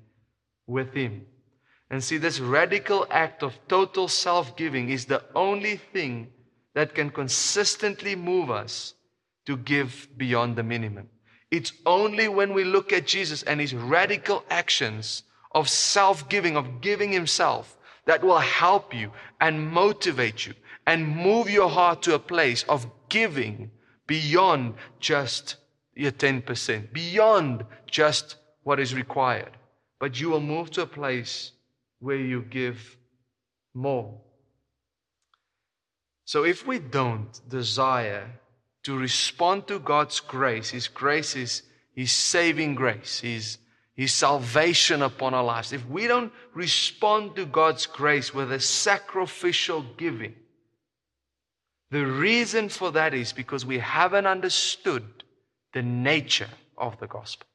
with 0.67 0.93
Him. 0.93 1.25
And 1.89 2.03
see, 2.03 2.17
this 2.17 2.41
radical 2.41 3.07
act 3.09 3.41
of 3.41 3.57
total 3.69 4.09
self 4.09 4.57
giving 4.57 4.89
is 4.89 5.05
the 5.05 5.23
only 5.33 5.77
thing 5.77 6.27
that 6.73 6.93
can 6.93 7.09
consistently 7.09 8.15
move 8.17 8.51
us 8.51 8.95
to 9.45 9.55
give 9.55 10.09
beyond 10.17 10.57
the 10.57 10.63
minimum. 10.63 11.07
It's 11.51 11.73
only 11.85 12.29
when 12.29 12.53
we 12.53 12.63
look 12.63 12.93
at 12.93 13.05
Jesus 13.05 13.43
and 13.43 13.59
His 13.59 13.73
radical 13.73 14.43
actions 14.49 15.23
of 15.51 15.69
self 15.69 16.29
giving, 16.29 16.55
of 16.55 16.81
giving 16.81 17.11
Himself, 17.11 17.77
that 18.05 18.23
will 18.23 18.39
help 18.39 18.93
you 18.95 19.11
and 19.39 19.69
motivate 19.69 20.47
you 20.47 20.53
and 20.87 21.07
move 21.07 21.49
your 21.49 21.69
heart 21.69 22.01
to 22.03 22.15
a 22.15 22.19
place 22.19 22.63
of 22.63 22.87
giving 23.09 23.69
beyond 24.07 24.73
just 24.99 25.57
your 25.93 26.11
10%, 26.11 26.91
beyond 26.93 27.65
just 27.85 28.37
what 28.63 28.79
is 28.79 28.93
required. 28.93 29.51
But 29.99 30.19
you 30.19 30.29
will 30.29 30.41
move 30.41 30.71
to 30.71 30.81
a 30.81 30.87
place 30.87 31.51
where 31.99 32.17
you 32.17 32.41
give 32.41 32.97
more. 33.73 34.19
So 36.25 36.43
if 36.43 36.65
we 36.65 36.79
don't 36.79 37.39
desire 37.47 38.27
to 38.83 38.97
respond 38.97 39.67
to 39.67 39.79
God's 39.79 40.19
grace, 40.19 40.69
His 40.69 40.87
grace 40.87 41.35
is 41.35 41.63
His 41.93 42.11
saving 42.11 42.75
grace, 42.75 43.19
His, 43.19 43.57
His 43.95 44.13
salvation 44.13 45.01
upon 45.01 45.33
our 45.33 45.43
lives. 45.43 45.73
If 45.73 45.87
we 45.87 46.07
don't 46.07 46.31
respond 46.53 47.35
to 47.35 47.45
God's 47.45 47.85
grace 47.85 48.33
with 48.33 48.51
a 48.51 48.59
sacrificial 48.59 49.85
giving, 49.97 50.35
the 51.91 52.05
reason 52.05 52.69
for 52.69 52.91
that 52.93 53.13
is 53.13 53.33
because 53.33 53.65
we 53.65 53.79
haven't 53.79 54.25
understood 54.25 55.03
the 55.73 55.81
nature 55.81 56.49
of 56.77 56.99
the 56.99 57.07
gospel. 57.07 57.45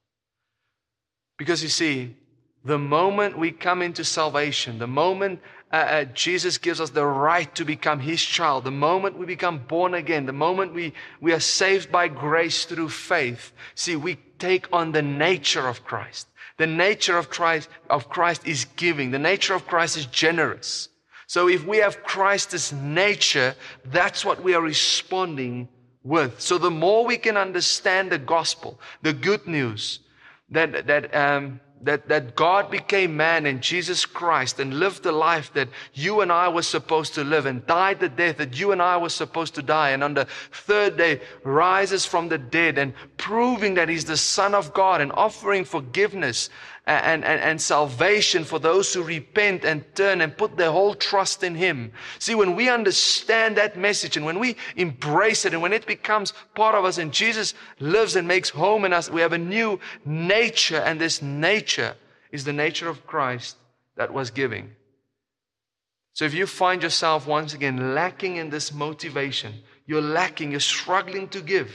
Because 1.38 1.62
you 1.62 1.68
see, 1.68 2.16
the 2.66 2.78
moment 2.78 3.38
we 3.38 3.52
come 3.52 3.80
into 3.80 4.04
salvation, 4.04 4.78
the 4.78 4.86
moment 4.86 5.40
uh, 5.72 5.76
uh, 5.76 6.04
Jesus 6.04 6.58
gives 6.58 6.80
us 6.80 6.90
the 6.90 7.04
right 7.04 7.52
to 7.54 7.64
become 7.64 8.00
His 8.00 8.22
child, 8.22 8.64
the 8.64 8.70
moment 8.70 9.18
we 9.18 9.26
become 9.26 9.58
born 9.58 9.94
again, 9.94 10.26
the 10.26 10.32
moment 10.32 10.74
we, 10.74 10.92
we 11.20 11.32
are 11.32 11.40
saved 11.40 11.90
by 11.90 12.08
grace 12.08 12.64
through 12.64 12.88
faith, 12.88 13.52
see, 13.74 13.96
we 13.96 14.16
take 14.38 14.68
on 14.72 14.92
the 14.92 15.02
nature 15.02 15.66
of 15.68 15.84
Christ. 15.84 16.28
The 16.56 16.66
nature 16.66 17.18
of 17.18 17.30
Christ, 17.30 17.68
of 17.90 18.08
Christ 18.08 18.46
is 18.46 18.64
giving. 18.76 19.10
The 19.10 19.18
nature 19.18 19.54
of 19.54 19.66
Christ 19.66 19.96
is 19.96 20.06
generous. 20.06 20.88
So 21.26 21.48
if 21.48 21.66
we 21.66 21.78
have 21.78 22.02
Christ's 22.02 22.72
nature, 22.72 23.54
that's 23.84 24.24
what 24.24 24.42
we 24.42 24.54
are 24.54 24.62
responding 24.62 25.68
with. 26.02 26.40
So 26.40 26.58
the 26.58 26.70
more 26.70 27.04
we 27.04 27.18
can 27.18 27.36
understand 27.36 28.10
the 28.10 28.18
gospel, 28.18 28.80
the 29.02 29.12
good 29.12 29.46
news 29.46 30.00
that, 30.50 30.86
that, 30.86 31.14
um, 31.14 31.60
that, 31.82 32.08
that 32.08 32.34
God 32.34 32.70
became 32.70 33.16
man 33.16 33.46
in 33.46 33.60
Jesus 33.60 34.06
Christ 34.06 34.58
and 34.58 34.80
lived 34.80 35.02
the 35.02 35.12
life 35.12 35.52
that 35.52 35.68
you 35.92 36.20
and 36.20 36.32
I 36.32 36.48
were 36.48 36.62
supposed 36.62 37.14
to 37.14 37.24
live 37.24 37.46
and 37.46 37.66
died 37.66 38.00
the 38.00 38.08
death 38.08 38.38
that 38.38 38.58
you 38.58 38.72
and 38.72 38.80
I 38.80 38.96
were 38.96 39.10
supposed 39.10 39.54
to 39.56 39.62
die. 39.62 39.90
And 39.90 40.02
on 40.02 40.14
the 40.14 40.24
third 40.52 40.96
day 40.96 41.20
rises 41.44 42.06
from 42.06 42.28
the 42.28 42.38
dead 42.38 42.78
and 42.78 42.94
proving 43.18 43.74
that 43.74 43.88
he's 43.88 44.06
the 44.06 44.16
son 44.16 44.54
of 44.54 44.72
God 44.72 45.00
and 45.00 45.12
offering 45.12 45.64
forgiveness 45.64 46.48
and, 46.86 47.24
and, 47.24 47.40
and 47.40 47.60
salvation 47.60 48.44
for 48.44 48.60
those 48.60 48.94
who 48.94 49.02
repent 49.02 49.64
and 49.64 49.84
turn 49.96 50.20
and 50.20 50.36
put 50.36 50.56
their 50.56 50.70
whole 50.70 50.94
trust 50.94 51.42
in 51.42 51.54
Him. 51.54 51.90
See, 52.20 52.36
when 52.36 52.54
we 52.54 52.68
understand 52.68 53.56
that 53.56 53.76
message 53.76 54.16
and 54.16 54.24
when 54.24 54.38
we 54.38 54.56
embrace 54.76 55.44
it 55.44 55.52
and 55.52 55.60
when 55.60 55.72
it 55.72 55.86
becomes 55.86 56.32
part 56.54 56.76
of 56.76 56.84
us 56.84 56.98
and 56.98 57.12
Jesus 57.12 57.54
lives 57.80 58.14
and 58.14 58.28
makes 58.28 58.50
home 58.50 58.84
in 58.84 58.92
us, 58.92 59.10
we 59.10 59.20
have 59.20 59.32
a 59.32 59.38
new 59.38 59.80
nature 60.04 60.78
and 60.78 61.00
this 61.00 61.20
nature 61.20 61.96
is 62.30 62.44
the 62.44 62.52
nature 62.52 62.88
of 62.88 63.04
Christ 63.06 63.56
that 63.96 64.12
was 64.12 64.30
giving. 64.30 64.70
So 66.12 66.24
if 66.24 66.34
you 66.34 66.46
find 66.46 66.82
yourself 66.82 67.26
once 67.26 67.52
again 67.52 67.94
lacking 67.94 68.36
in 68.36 68.48
this 68.48 68.72
motivation, 68.72 69.54
you're 69.86 70.00
lacking, 70.00 70.52
you're 70.52 70.60
struggling 70.60 71.28
to 71.28 71.40
give, 71.40 71.72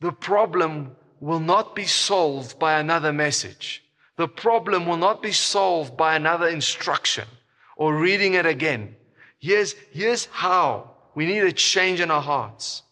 the 0.00 0.12
problem 0.12 0.96
will 1.20 1.40
not 1.40 1.76
be 1.76 1.84
solved 1.84 2.58
by 2.58 2.80
another 2.80 3.12
message. 3.12 3.84
The 4.16 4.28
problem 4.28 4.86
will 4.86 4.96
not 4.96 5.22
be 5.22 5.32
solved 5.32 5.96
by 5.96 6.16
another 6.16 6.48
instruction 6.48 7.26
or 7.76 7.96
reading 7.96 8.34
it 8.34 8.46
again. 8.46 8.96
Here's, 9.38 9.74
here's 9.92 10.26
how 10.26 10.90
we 11.14 11.26
need 11.26 11.44
a 11.44 11.52
change 11.52 12.00
in 12.00 12.10
our 12.10 12.22
hearts. 12.22 12.82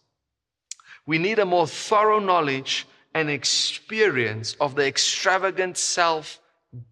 We 1.05 1.17
need 1.17 1.39
a 1.39 1.45
more 1.45 1.67
thorough 1.67 2.19
knowledge 2.19 2.87
and 3.13 3.29
experience 3.29 4.55
of 4.59 4.75
the 4.75 4.85
extravagant 4.85 5.77
self 5.77 6.39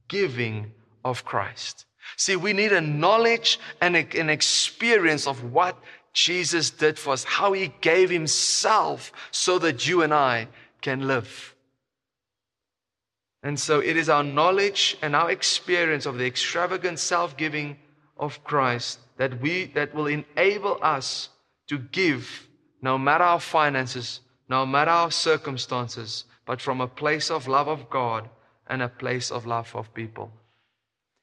giving 0.08 0.71
of 1.06 1.23
Christ. 1.23 1.86
See, 2.15 2.36
we 2.36 2.54
need 2.54 2.73
a 2.73 2.82
knowledge 2.82 3.60
and 3.82 3.95
a, 3.95 4.08
an 4.19 4.30
experience 4.30 5.28
of 5.28 5.52
what 5.52 5.78
Jesus 6.13 6.71
did 6.71 6.97
for 6.97 7.13
us, 7.13 7.23
how 7.23 7.54
he 7.54 7.71
gave 7.82 8.10
himself 8.10 9.12
so 9.30 9.60
that 9.60 9.88
you 9.88 10.02
and 10.02 10.13
I 10.13 10.47
can 10.88 11.06
live. 11.06 11.54
And 13.43 13.60
so 13.60 13.82
it 13.82 13.97
is 13.97 14.08
our 14.08 14.23
knowledge 14.23 14.97
and 15.02 15.13
our 15.17 15.30
experience 15.30 16.06
of 16.06 16.17
the 16.17 16.26
extravagant 16.26 16.97
self 17.00 17.36
giving 17.36 17.78
of 18.15 18.41
Christ 18.45 19.00
that, 19.17 19.41
we, 19.41 19.65
that 19.76 19.93
will 19.93 20.08
enable 20.08 20.80
us 20.82 21.28
to 21.67 21.78
give 21.78 22.47
no 22.82 22.97
matter 22.97 23.26
our 23.26 23.41
finances, 23.41 24.21
no 24.47 24.65
matter 24.65 24.91
our 24.91 25.12
circumstances, 25.12 26.23
but 26.45 26.62
from 26.62 26.80
a 26.80 26.88
place 26.88 27.30
of 27.30 27.50
love 27.50 27.67
of 27.67 27.89
God 27.89 28.30
and 28.67 28.82
a 28.82 28.95
place 29.04 29.30
of 29.30 29.45
love 29.45 29.76
of 29.76 29.93
people. 29.93 30.32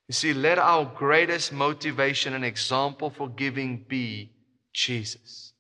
You 0.09 0.12
see, 0.12 0.35
let 0.35 0.59
our 0.59 0.85
greatest 0.85 1.55
motivation 1.55 2.35
and 2.35 2.44
example 2.44 3.09
for 3.09 3.31
giving 3.31 3.87
be 3.88 4.31
Jesus. 4.74 5.55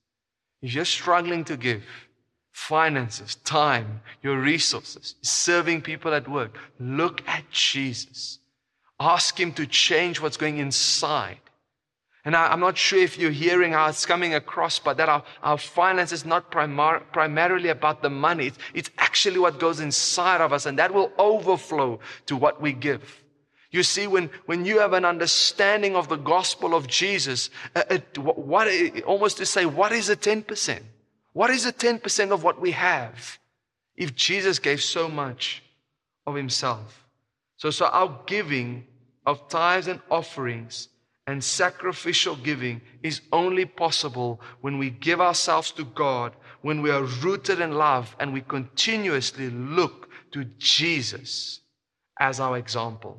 If 0.60 0.74
you're 0.74 0.84
struggling 0.84 1.44
to 1.44 1.56
give, 1.56 1.84
finances, 2.54 3.34
time, 3.34 4.00
your 4.22 4.40
resources, 4.40 5.16
serving 5.22 5.82
people 5.82 6.14
at 6.14 6.28
work. 6.28 6.56
Look 6.78 7.20
at 7.26 7.50
Jesus. 7.50 8.38
Ask 9.00 9.38
Him 9.38 9.52
to 9.54 9.66
change 9.66 10.20
what's 10.20 10.36
going 10.36 10.58
inside. 10.58 11.40
And 12.24 12.36
I, 12.36 12.52
am 12.52 12.60
not 12.60 12.78
sure 12.78 13.00
if 13.00 13.18
you're 13.18 13.32
hearing 13.32 13.72
how 13.72 13.88
it's 13.88 14.06
coming 14.06 14.34
across, 14.34 14.78
but 14.78 14.96
that 14.98 15.08
our, 15.08 15.24
our 15.42 15.58
finance 15.58 16.12
is 16.12 16.24
not 16.24 16.52
primar- 16.52 17.02
primarily 17.12 17.70
about 17.70 18.02
the 18.02 18.08
money. 18.08 18.46
It's, 18.46 18.58
it's 18.72 18.90
actually 18.98 19.40
what 19.40 19.58
goes 19.58 19.80
inside 19.80 20.40
of 20.40 20.52
us, 20.52 20.64
and 20.64 20.78
that 20.78 20.94
will 20.94 21.12
overflow 21.18 21.98
to 22.26 22.36
what 22.36 22.62
we 22.62 22.72
give. 22.72 23.20
You 23.72 23.82
see, 23.82 24.06
when, 24.06 24.30
when 24.46 24.64
you 24.64 24.78
have 24.78 24.92
an 24.92 25.04
understanding 25.04 25.96
of 25.96 26.08
the 26.08 26.16
gospel 26.16 26.76
of 26.76 26.86
Jesus, 26.86 27.50
uh, 27.74 27.82
it, 27.90 28.16
what, 28.16 28.68
almost 29.04 29.38
to 29.38 29.46
say, 29.46 29.66
what 29.66 29.90
is 29.90 30.08
a 30.08 30.16
10%? 30.16 30.82
What 31.34 31.50
is 31.50 31.64
the 31.64 31.72
10% 31.72 32.30
of 32.30 32.42
what 32.42 32.60
we 32.60 32.70
have 32.70 33.38
if 33.96 34.14
Jesus 34.14 34.58
gave 34.58 34.82
so 34.82 35.08
much 35.08 35.62
of 36.26 36.34
himself? 36.34 37.04
So, 37.56 37.70
so 37.70 37.86
our 37.86 38.20
giving 38.26 38.86
of 39.26 39.48
tithes 39.48 39.88
and 39.88 40.00
offerings 40.10 40.88
and 41.26 41.42
sacrificial 41.42 42.36
giving 42.36 42.80
is 43.02 43.20
only 43.32 43.64
possible 43.64 44.40
when 44.60 44.78
we 44.78 44.90
give 44.90 45.20
ourselves 45.20 45.72
to 45.72 45.84
God, 45.84 46.34
when 46.62 46.82
we 46.82 46.90
are 46.90 47.02
rooted 47.02 47.60
in 47.60 47.72
love 47.72 48.14
and 48.20 48.32
we 48.32 48.40
continuously 48.40 49.50
look 49.50 50.08
to 50.32 50.44
Jesus 50.58 51.60
as 52.20 52.38
our 52.38 52.58
example. 52.58 53.18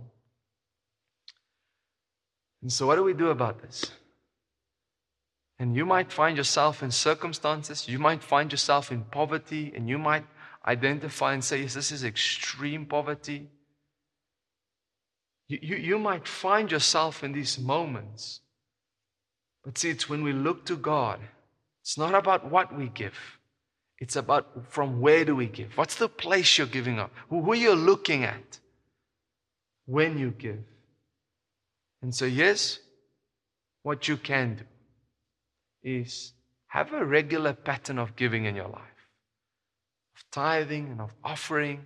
And 2.61 2.71
so, 2.71 2.87
what 2.87 2.95
do 2.95 3.03
we 3.03 3.13
do 3.13 3.29
about 3.29 3.61
this? 3.61 3.91
And 5.57 5.75
you 5.75 5.85
might 5.85 6.11
find 6.11 6.35
yourself 6.35 6.83
in 6.83 6.91
circumstances, 6.91 7.87
you 7.87 7.99
might 7.99 8.21
find 8.21 8.51
yourself 8.51 8.91
in 8.91 9.03
poverty, 9.05 9.71
and 9.75 9.87
you 9.87 9.97
might 9.97 10.25
identify 10.67 11.33
and 11.33 11.43
say, 11.43 11.63
this 11.63 11.91
is 11.91 12.03
extreme 12.03 12.85
poverty. 12.85 13.49
You, 15.47 15.59
you, 15.61 15.75
you 15.77 15.99
might 15.99 16.27
find 16.27 16.71
yourself 16.71 17.23
in 17.23 17.31
these 17.31 17.57
moments. 17.57 18.41
But 19.63 19.77
see, 19.77 19.89
it's 19.89 20.09
when 20.09 20.23
we 20.23 20.33
look 20.33 20.65
to 20.65 20.75
God, 20.75 21.19
it's 21.81 21.97
not 21.97 22.15
about 22.15 22.51
what 22.51 22.75
we 22.75 22.89
give. 22.89 23.17
It's 23.99 24.17
about 24.17 24.71
from 24.71 24.99
where 24.99 25.23
do 25.23 25.35
we 25.35 25.47
give? 25.47 25.77
What's 25.77 25.95
the 25.95 26.09
place 26.09 26.57
you're 26.57 26.67
giving 26.67 26.99
up? 26.99 27.11
Who 27.29 27.49
are 27.51 27.55
you 27.55 27.73
looking 27.73 28.23
at 28.25 28.59
when 29.85 30.17
you 30.17 30.31
give? 30.31 30.63
And 32.01 32.13
so, 32.13 32.25
yes, 32.25 32.79
what 33.83 34.07
you 34.07 34.17
can 34.17 34.55
do 34.55 34.63
is 35.85 36.33
have 36.67 36.91
a 36.91 37.05
regular 37.05 37.53
pattern 37.53 37.97
of 37.97 38.17
giving 38.17 38.43
in 38.43 38.55
your 38.55 38.67
life, 38.67 38.81
of 40.17 40.23
tithing 40.31 40.89
and 40.89 40.99
of 40.99 41.11
offering, 41.23 41.85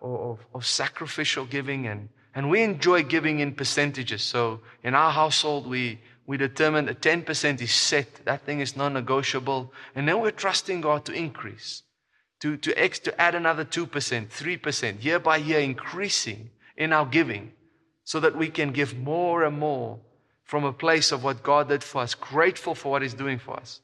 or 0.00 0.32
of, 0.32 0.46
of 0.52 0.66
sacrificial 0.66 1.46
giving. 1.46 1.86
And, 1.86 2.10
and 2.34 2.50
we 2.50 2.62
enjoy 2.62 3.04
giving 3.04 3.38
in 3.38 3.54
percentages. 3.54 4.22
So 4.22 4.60
in 4.82 4.94
our 4.94 5.12
household, 5.12 5.66
we, 5.66 6.00
we 6.26 6.36
determine 6.36 6.84
that 6.86 7.00
10% 7.00 7.62
is 7.62 7.72
set, 7.72 8.26
that 8.26 8.44
thing 8.44 8.60
is 8.60 8.76
non 8.76 8.92
negotiable. 8.92 9.72
And 9.94 10.06
then 10.06 10.20
we're 10.20 10.32
trusting 10.32 10.82
God 10.82 11.06
to 11.06 11.12
increase, 11.12 11.82
to, 12.40 12.58
to, 12.58 12.78
ex, 12.78 12.98
to 13.00 13.18
add 13.18 13.34
another 13.34 13.64
2%, 13.64 13.86
3%, 13.88 15.04
year 15.04 15.18
by 15.18 15.38
year, 15.38 15.60
increasing 15.60 16.50
in 16.76 16.92
our 16.92 17.06
giving 17.06 17.52
so 18.04 18.20
that 18.20 18.36
we 18.36 18.48
can 18.48 18.72
give 18.72 18.96
more 18.98 19.44
and 19.44 19.58
more 19.58 19.98
from 20.46 20.64
a 20.64 20.72
place 20.72 21.12
of 21.12 21.24
what 21.24 21.42
God 21.42 21.68
did 21.68 21.82
for 21.82 22.02
us, 22.02 22.14
grateful 22.14 22.74
for 22.74 22.92
what 22.92 23.02
He's 23.02 23.14
doing 23.14 23.38
for 23.38 23.56
us. 23.56 23.80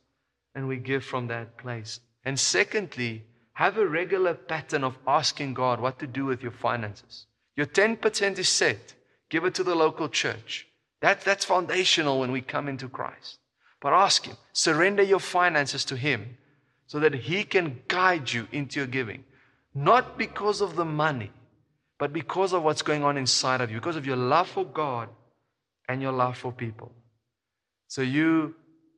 And 0.54 0.68
we 0.68 0.76
give 0.76 1.04
from 1.04 1.26
that 1.26 1.58
place. 1.58 2.00
And 2.24 2.38
secondly, 2.38 3.24
have 3.54 3.76
a 3.76 3.86
regular 3.86 4.34
pattern 4.34 4.84
of 4.84 4.96
asking 5.06 5.54
God 5.54 5.80
what 5.80 5.98
to 5.98 6.06
do 6.06 6.24
with 6.24 6.42
your 6.42 6.52
finances. 6.52 7.26
Your 7.56 7.66
10% 7.66 8.38
is 8.38 8.48
set. 8.48 8.94
Give 9.28 9.44
it 9.44 9.54
to 9.54 9.64
the 9.64 9.74
local 9.74 10.08
church. 10.08 10.66
That, 11.00 11.22
that's 11.22 11.44
foundational 11.44 12.20
when 12.20 12.30
we 12.30 12.40
come 12.40 12.68
into 12.68 12.88
Christ. 12.88 13.38
But 13.80 13.92
ask 13.92 14.24
Him, 14.24 14.36
surrender 14.52 15.02
your 15.02 15.18
finances 15.18 15.84
to 15.86 15.96
Him 15.96 16.38
so 16.86 17.00
that 17.00 17.14
He 17.14 17.42
can 17.42 17.80
guide 17.88 18.32
you 18.32 18.46
into 18.52 18.78
your 18.78 18.86
giving. 18.86 19.24
Not 19.74 20.16
because 20.16 20.60
of 20.60 20.76
the 20.76 20.84
money, 20.84 21.32
but 21.98 22.12
because 22.12 22.52
of 22.52 22.62
what's 22.62 22.82
going 22.82 23.02
on 23.02 23.16
inside 23.16 23.60
of 23.60 23.70
you, 23.70 23.78
because 23.78 23.96
of 23.96 24.06
your 24.06 24.16
love 24.16 24.48
for 24.48 24.64
God 24.64 25.08
and 25.92 26.02
your 26.02 26.12
love 26.12 26.36
for 26.36 26.52
people. 26.52 26.92
So 27.88 28.02
you 28.02 28.54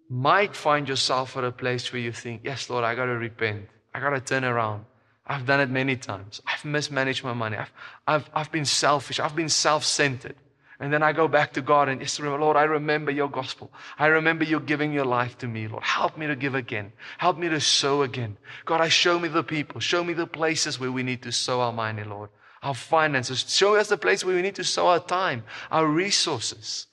might 0.08 0.54
find 0.54 0.88
yourself 0.88 1.36
at 1.36 1.44
a 1.44 1.52
place 1.52 1.92
where 1.92 2.00
you 2.00 2.12
think, 2.12 2.42
Yes, 2.44 2.70
Lord, 2.70 2.84
I 2.84 2.94
got 2.94 3.06
to 3.06 3.18
repent. 3.18 3.66
I 3.92 4.00
got 4.00 4.10
to 4.10 4.20
turn 4.20 4.44
around. 4.44 4.84
I've 5.26 5.46
done 5.46 5.60
it 5.60 5.70
many 5.70 5.96
times. 5.96 6.42
I've 6.46 6.64
mismanaged 6.64 7.24
my 7.24 7.32
money. 7.32 7.56
I've, 7.56 7.72
I've, 8.06 8.30
I've 8.34 8.52
been 8.52 8.66
selfish. 8.66 9.18
I've 9.18 9.34
been 9.34 9.48
self 9.48 9.84
centered. 9.84 10.36
And 10.80 10.92
then 10.92 11.02
I 11.02 11.12
go 11.12 11.28
back 11.28 11.52
to 11.54 11.62
God 11.62 11.88
and 11.88 12.00
just 12.00 12.20
Lord, 12.20 12.56
I 12.56 12.64
remember 12.64 13.10
your 13.10 13.30
gospel. 13.30 13.70
I 13.98 14.06
remember 14.06 14.44
you 14.44 14.60
giving 14.60 14.92
your 14.92 15.04
life 15.04 15.38
to 15.38 15.46
me, 15.46 15.68
Lord. 15.68 15.84
Help 15.84 16.18
me 16.18 16.26
to 16.26 16.36
give 16.36 16.54
again. 16.54 16.92
Help 17.16 17.38
me 17.38 17.48
to 17.48 17.60
sow 17.60 18.02
again. 18.02 18.36
God, 18.64 18.80
I 18.80 18.88
show 18.88 19.18
me 19.18 19.28
the 19.28 19.44
people. 19.44 19.80
Show 19.80 20.02
me 20.02 20.12
the 20.12 20.26
places 20.26 20.80
where 20.80 20.90
we 20.90 21.02
need 21.02 21.22
to 21.22 21.32
sow 21.32 21.60
our 21.60 21.72
money, 21.72 22.04
Lord. 22.04 22.30
Our 22.64 22.74
finances. 22.74 23.44
Show 23.48 23.76
us 23.76 23.88
the 23.88 23.96
place 23.96 24.24
where 24.24 24.34
we 24.34 24.42
need 24.42 24.56
to 24.56 24.64
sow 24.64 24.88
our 24.88 24.98
time, 24.98 25.44
our 25.70 25.86
resources. 25.86 26.86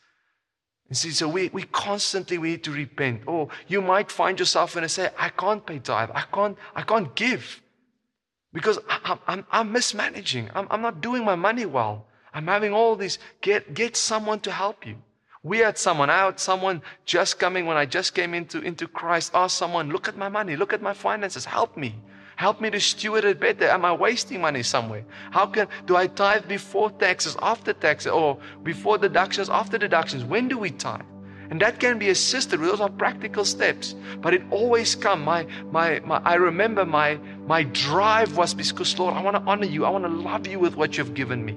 And 0.90 0.98
see, 0.98 1.12
so 1.12 1.30
we, 1.30 1.50
we 1.54 1.64
constantly 1.64 2.38
we 2.38 2.52
need 2.52 2.66
to 2.66 2.72
repent. 2.72 3.22
Or 3.26 3.48
you 3.70 3.82
might 3.82 4.12
find 4.12 4.38
yourself 4.38 4.76
and 4.76 4.92
say, 4.92 5.10
I 5.18 5.30
can't 5.30 5.66
pay 5.66 5.80
tithe. 5.80 6.10
I 6.14 6.24
can't, 6.34 6.58
I 6.76 6.82
can't 6.82 7.16
give. 7.16 7.62
Because 8.52 8.78
I, 8.90 9.18
I'm, 9.28 9.46
I'm 9.50 9.72
mismanaging. 9.72 10.50
I'm, 10.54 10.68
I'm 10.70 10.82
not 10.82 11.00
doing 11.00 11.24
my 11.24 11.36
money 11.36 11.66
well. 11.66 12.08
I'm 12.34 12.48
having 12.48 12.74
all 12.74 12.98
these. 12.98 13.20
Get, 13.40 13.74
get 13.74 13.96
someone 13.96 14.42
to 14.42 14.52
help 14.52 14.86
you. 14.86 14.98
We 15.44 15.60
had 15.60 15.78
someone, 15.78 16.10
had 16.10 16.40
someone 16.40 16.82
just 17.06 17.40
coming 17.40 17.66
when 17.66 17.78
I 17.78 17.86
just 17.86 18.14
came 18.14 18.34
into, 18.34 18.60
into 18.60 18.88
Christ, 18.88 19.32
ask 19.34 19.58
someone, 19.58 19.90
look 19.90 20.08
at 20.10 20.18
my 20.18 20.30
money, 20.30 20.56
look 20.56 20.74
at 20.74 20.82
my 20.82 20.94
finances, 20.94 21.46
help 21.46 21.78
me. 21.78 21.96
Help 22.41 22.60
me 22.60 22.71
to 22.71 22.80
steward 22.80 23.23
it 23.23 23.39
better. 23.39 23.69
Am 23.69 23.86
I 23.86 23.93
wasting 23.93 24.41
money 24.41 24.63
somewhere? 24.63 25.06
How 25.30 25.45
can, 25.45 25.67
do 25.86 25.95
I 25.95 26.08
tithe 26.08 26.47
before 26.47 26.89
taxes, 26.89 27.38
after 27.39 27.71
taxes, 27.71 28.12
or 28.12 28.39
before 28.63 28.97
deductions, 28.97 29.47
after 29.47 29.77
deductions? 29.77 30.23
When 30.23 30.47
do 30.47 30.58
we 30.58 30.71
tithe? 30.71 31.06
And 31.51 31.62
that 31.62 31.80
can 31.80 31.99
be 31.99 32.10
assisted 32.10 32.60
with 32.60 32.71
those 32.71 32.82
are 32.82 32.89
practical 32.89 33.45
steps. 33.45 33.93
But 34.21 34.34
it 34.34 34.41
always 34.49 34.95
come. 34.95 35.23
My, 35.23 35.45
my, 35.71 35.99
my, 35.99 36.19
I 36.25 36.34
remember 36.34 36.84
my, 36.84 37.19
my 37.45 37.62
drive 37.62 38.36
was 38.36 38.56
because, 38.56 38.97
Lord, 38.97 39.13
I 39.13 39.21
want 39.21 39.36
to 39.36 39.43
honor 39.43 39.67
you. 39.67 39.86
I 39.86 39.91
want 39.91 40.06
to 40.06 40.10
love 40.10 40.47
you 40.47 40.58
with 40.58 40.75
what 40.75 40.97
you've 40.97 41.13
given 41.13 41.45
me. 41.45 41.54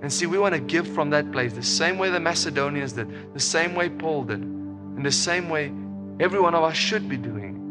And 0.00 0.12
see, 0.12 0.26
we 0.26 0.38
want 0.38 0.54
to 0.54 0.60
give 0.60 0.86
from 0.86 1.10
that 1.10 1.32
place 1.32 1.54
the 1.54 1.62
same 1.64 1.98
way 1.98 2.10
the 2.10 2.20
Macedonians 2.20 2.92
did, 2.92 3.34
the 3.34 3.40
same 3.40 3.74
way 3.74 3.88
Paul 3.88 4.22
did, 4.22 4.42
in 4.42 5.02
the 5.02 5.10
same 5.10 5.48
way 5.48 5.72
every 6.20 6.38
one 6.38 6.54
of 6.54 6.62
us 6.62 6.76
should 6.76 7.08
be 7.08 7.16
doing. 7.16 7.63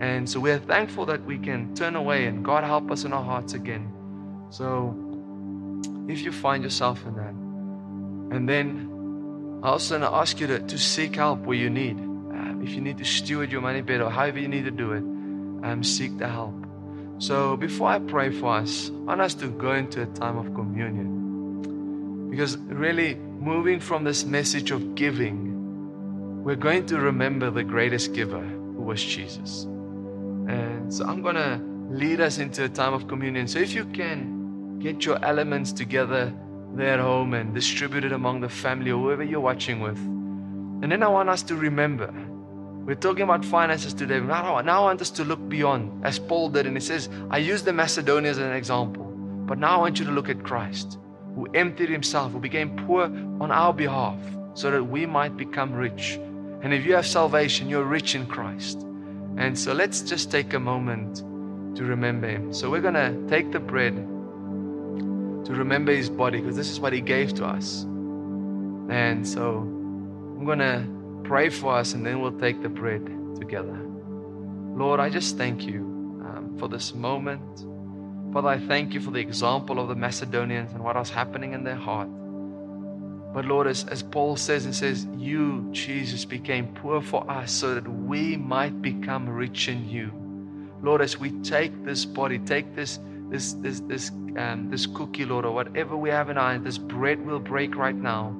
And 0.00 0.28
so 0.28 0.38
we're 0.38 0.58
thankful 0.58 1.06
that 1.06 1.24
we 1.24 1.38
can 1.38 1.74
turn 1.74 1.96
away 1.96 2.26
and 2.26 2.44
God 2.44 2.64
help 2.64 2.90
us 2.90 3.04
in 3.04 3.12
our 3.12 3.24
hearts 3.24 3.54
again. 3.54 3.92
So 4.50 4.94
if 6.08 6.20
you 6.20 6.32
find 6.32 6.62
yourself 6.62 7.04
in 7.04 7.14
that, 7.16 8.36
and 8.36 8.48
then 8.48 9.60
I 9.62 9.70
also 9.70 9.98
want 9.98 10.10
to 10.10 10.16
ask 10.16 10.38
you 10.38 10.46
to, 10.46 10.60
to 10.60 10.78
seek 10.78 11.16
help 11.16 11.40
where 11.40 11.56
you 11.56 11.68
need. 11.68 11.98
Um, 11.98 12.62
if 12.62 12.70
you 12.74 12.80
need 12.80 12.98
to 12.98 13.04
steward 13.04 13.50
your 13.50 13.60
money 13.60 13.80
better, 13.80 14.08
however 14.08 14.38
you 14.38 14.48
need 14.48 14.64
to 14.66 14.70
do 14.70 14.92
it, 14.92 15.02
um, 15.66 15.82
seek 15.82 16.16
the 16.18 16.28
help. 16.28 16.54
So 17.18 17.56
before 17.56 17.88
I 17.88 17.98
pray 17.98 18.30
for 18.30 18.54
us, 18.54 18.90
I 18.90 18.92
want 18.92 19.20
us 19.20 19.34
to 19.34 19.48
go 19.48 19.72
into 19.72 20.02
a 20.02 20.06
time 20.06 20.38
of 20.38 20.54
communion. 20.54 22.28
Because 22.30 22.56
really, 22.56 23.16
moving 23.16 23.80
from 23.80 24.04
this 24.04 24.24
message 24.24 24.70
of 24.70 24.94
giving, 24.94 26.44
we're 26.44 26.54
going 26.54 26.86
to 26.86 27.00
remember 27.00 27.50
the 27.50 27.64
greatest 27.64 28.12
giver 28.12 28.40
who 28.40 28.82
was 28.82 29.02
Jesus. 29.02 29.66
So 30.90 31.04
I'm 31.04 31.20
going 31.22 31.34
to 31.34 31.60
lead 31.90 32.20
us 32.20 32.38
into 32.38 32.64
a 32.64 32.68
time 32.68 32.94
of 32.94 33.08
communion. 33.08 33.46
So 33.46 33.58
if 33.58 33.74
you 33.74 33.84
can 33.84 34.78
get 34.78 35.04
your 35.04 35.22
elements 35.24 35.72
together 35.72 36.32
there 36.74 36.94
at 36.94 37.00
home 37.00 37.34
and 37.34 37.54
distribute 37.54 38.04
it 38.04 38.12
among 38.12 38.40
the 38.40 38.48
family 38.48 38.90
or 38.90 38.98
whoever 39.00 39.22
you're 39.22 39.40
watching 39.40 39.80
with. 39.80 39.98
And 39.98 40.90
then 40.90 41.02
I 41.02 41.08
want 41.08 41.28
us 41.28 41.42
to 41.44 41.56
remember. 41.56 42.12
We're 42.86 42.94
talking 42.94 43.24
about 43.24 43.44
finances 43.44 43.92
today. 43.92 44.20
Now, 44.20 44.60
now 44.60 44.82
I 44.82 44.84
want 44.84 45.02
us 45.02 45.10
to 45.10 45.24
look 45.24 45.46
beyond, 45.48 46.06
as 46.06 46.18
Paul 46.18 46.48
did. 46.48 46.66
And 46.66 46.76
he 46.76 46.80
says, 46.80 47.08
I 47.30 47.38
use 47.38 47.62
the 47.62 47.72
Macedonians 47.72 48.38
as 48.38 48.44
an 48.44 48.52
example. 48.52 49.04
But 49.04 49.58
now 49.58 49.76
I 49.76 49.78
want 49.78 49.98
you 49.98 50.06
to 50.06 50.10
look 50.10 50.28
at 50.28 50.42
Christ 50.42 50.98
who 51.34 51.46
emptied 51.54 51.90
himself, 51.90 52.32
who 52.32 52.40
became 52.40 52.74
poor 52.86 53.04
on 53.04 53.50
our 53.50 53.72
behalf, 53.72 54.18
so 54.54 54.70
that 54.70 54.82
we 54.82 55.06
might 55.06 55.36
become 55.36 55.72
rich. 55.72 56.18
And 56.62 56.72
if 56.72 56.84
you 56.86 56.94
have 56.94 57.06
salvation, 57.06 57.68
you're 57.68 57.84
rich 57.84 58.14
in 58.14 58.26
Christ. 58.26 58.87
And 59.38 59.56
so 59.56 59.72
let's 59.72 60.02
just 60.02 60.32
take 60.32 60.52
a 60.52 60.58
moment 60.58 61.22
to 61.76 61.84
remember 61.84 62.28
him. 62.28 62.52
So 62.52 62.68
we're 62.70 62.80
going 62.80 62.94
to 62.94 63.16
take 63.28 63.52
the 63.52 63.60
bread 63.60 63.94
to 63.94 65.54
remember 65.54 65.92
his 65.92 66.10
body 66.10 66.40
because 66.40 66.56
this 66.56 66.68
is 66.68 66.80
what 66.80 66.92
he 66.92 67.00
gave 67.00 67.34
to 67.34 67.46
us. 67.46 67.84
And 67.84 69.26
so 69.26 69.58
I'm 69.58 70.44
going 70.44 70.58
to 70.58 70.84
pray 71.22 71.50
for 71.50 71.74
us 71.74 71.94
and 71.94 72.04
then 72.04 72.20
we'll 72.20 72.38
take 72.40 72.62
the 72.62 72.68
bread 72.68 73.06
together. 73.38 73.78
Lord, 74.74 74.98
I 74.98 75.08
just 75.08 75.36
thank 75.36 75.62
you 75.62 75.82
um, 76.26 76.56
for 76.58 76.68
this 76.68 76.92
moment. 76.92 77.64
Father, 78.32 78.48
I 78.48 78.58
thank 78.58 78.92
you 78.92 79.00
for 79.00 79.12
the 79.12 79.20
example 79.20 79.78
of 79.78 79.88
the 79.88 79.94
Macedonians 79.94 80.72
and 80.72 80.82
what 80.82 80.96
was 80.96 81.10
happening 81.10 81.52
in 81.52 81.62
their 81.62 81.76
heart. 81.76 82.08
But 83.32 83.44
Lord, 83.44 83.66
as, 83.66 83.84
as 83.84 84.02
Paul 84.02 84.36
says 84.36 84.64
and 84.64 84.74
says, 84.74 85.06
you, 85.16 85.68
Jesus, 85.70 86.24
became 86.24 86.68
poor 86.74 87.02
for 87.02 87.30
us 87.30 87.52
so 87.52 87.74
that 87.74 87.86
we 87.86 88.36
might 88.36 88.80
become 88.80 89.28
rich 89.28 89.68
in 89.68 89.88
you. 89.88 90.12
Lord, 90.82 91.02
as 91.02 91.18
we 91.18 91.30
take 91.42 91.84
this 91.84 92.04
body, 92.04 92.38
take 92.38 92.74
this 92.74 93.00
this 93.30 93.52
this 93.54 93.80
this 93.80 94.10
um, 94.10 94.68
this 94.70 94.86
cookie, 94.86 95.24
Lord, 95.24 95.44
or 95.44 95.52
whatever 95.52 95.96
we 95.96 96.08
have 96.08 96.30
in 96.30 96.38
our 96.38 96.52
hand, 96.52 96.64
this 96.64 96.78
bread 96.78 97.24
will 97.26 97.40
break 97.40 97.74
right 97.74 97.96
now. 97.96 98.34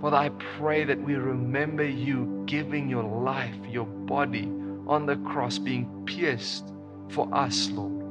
Father, 0.00 0.16
I 0.16 0.30
pray 0.58 0.84
that 0.84 1.00
we 1.00 1.14
remember 1.14 1.84
you 1.84 2.42
giving 2.46 2.88
your 2.88 3.04
life, 3.04 3.54
your 3.68 3.86
body 3.86 4.50
on 4.86 5.06
the 5.06 5.16
cross, 5.16 5.58
being 5.58 6.04
pierced 6.06 6.72
for 7.10 7.32
us, 7.34 7.70
Lord 7.70 8.04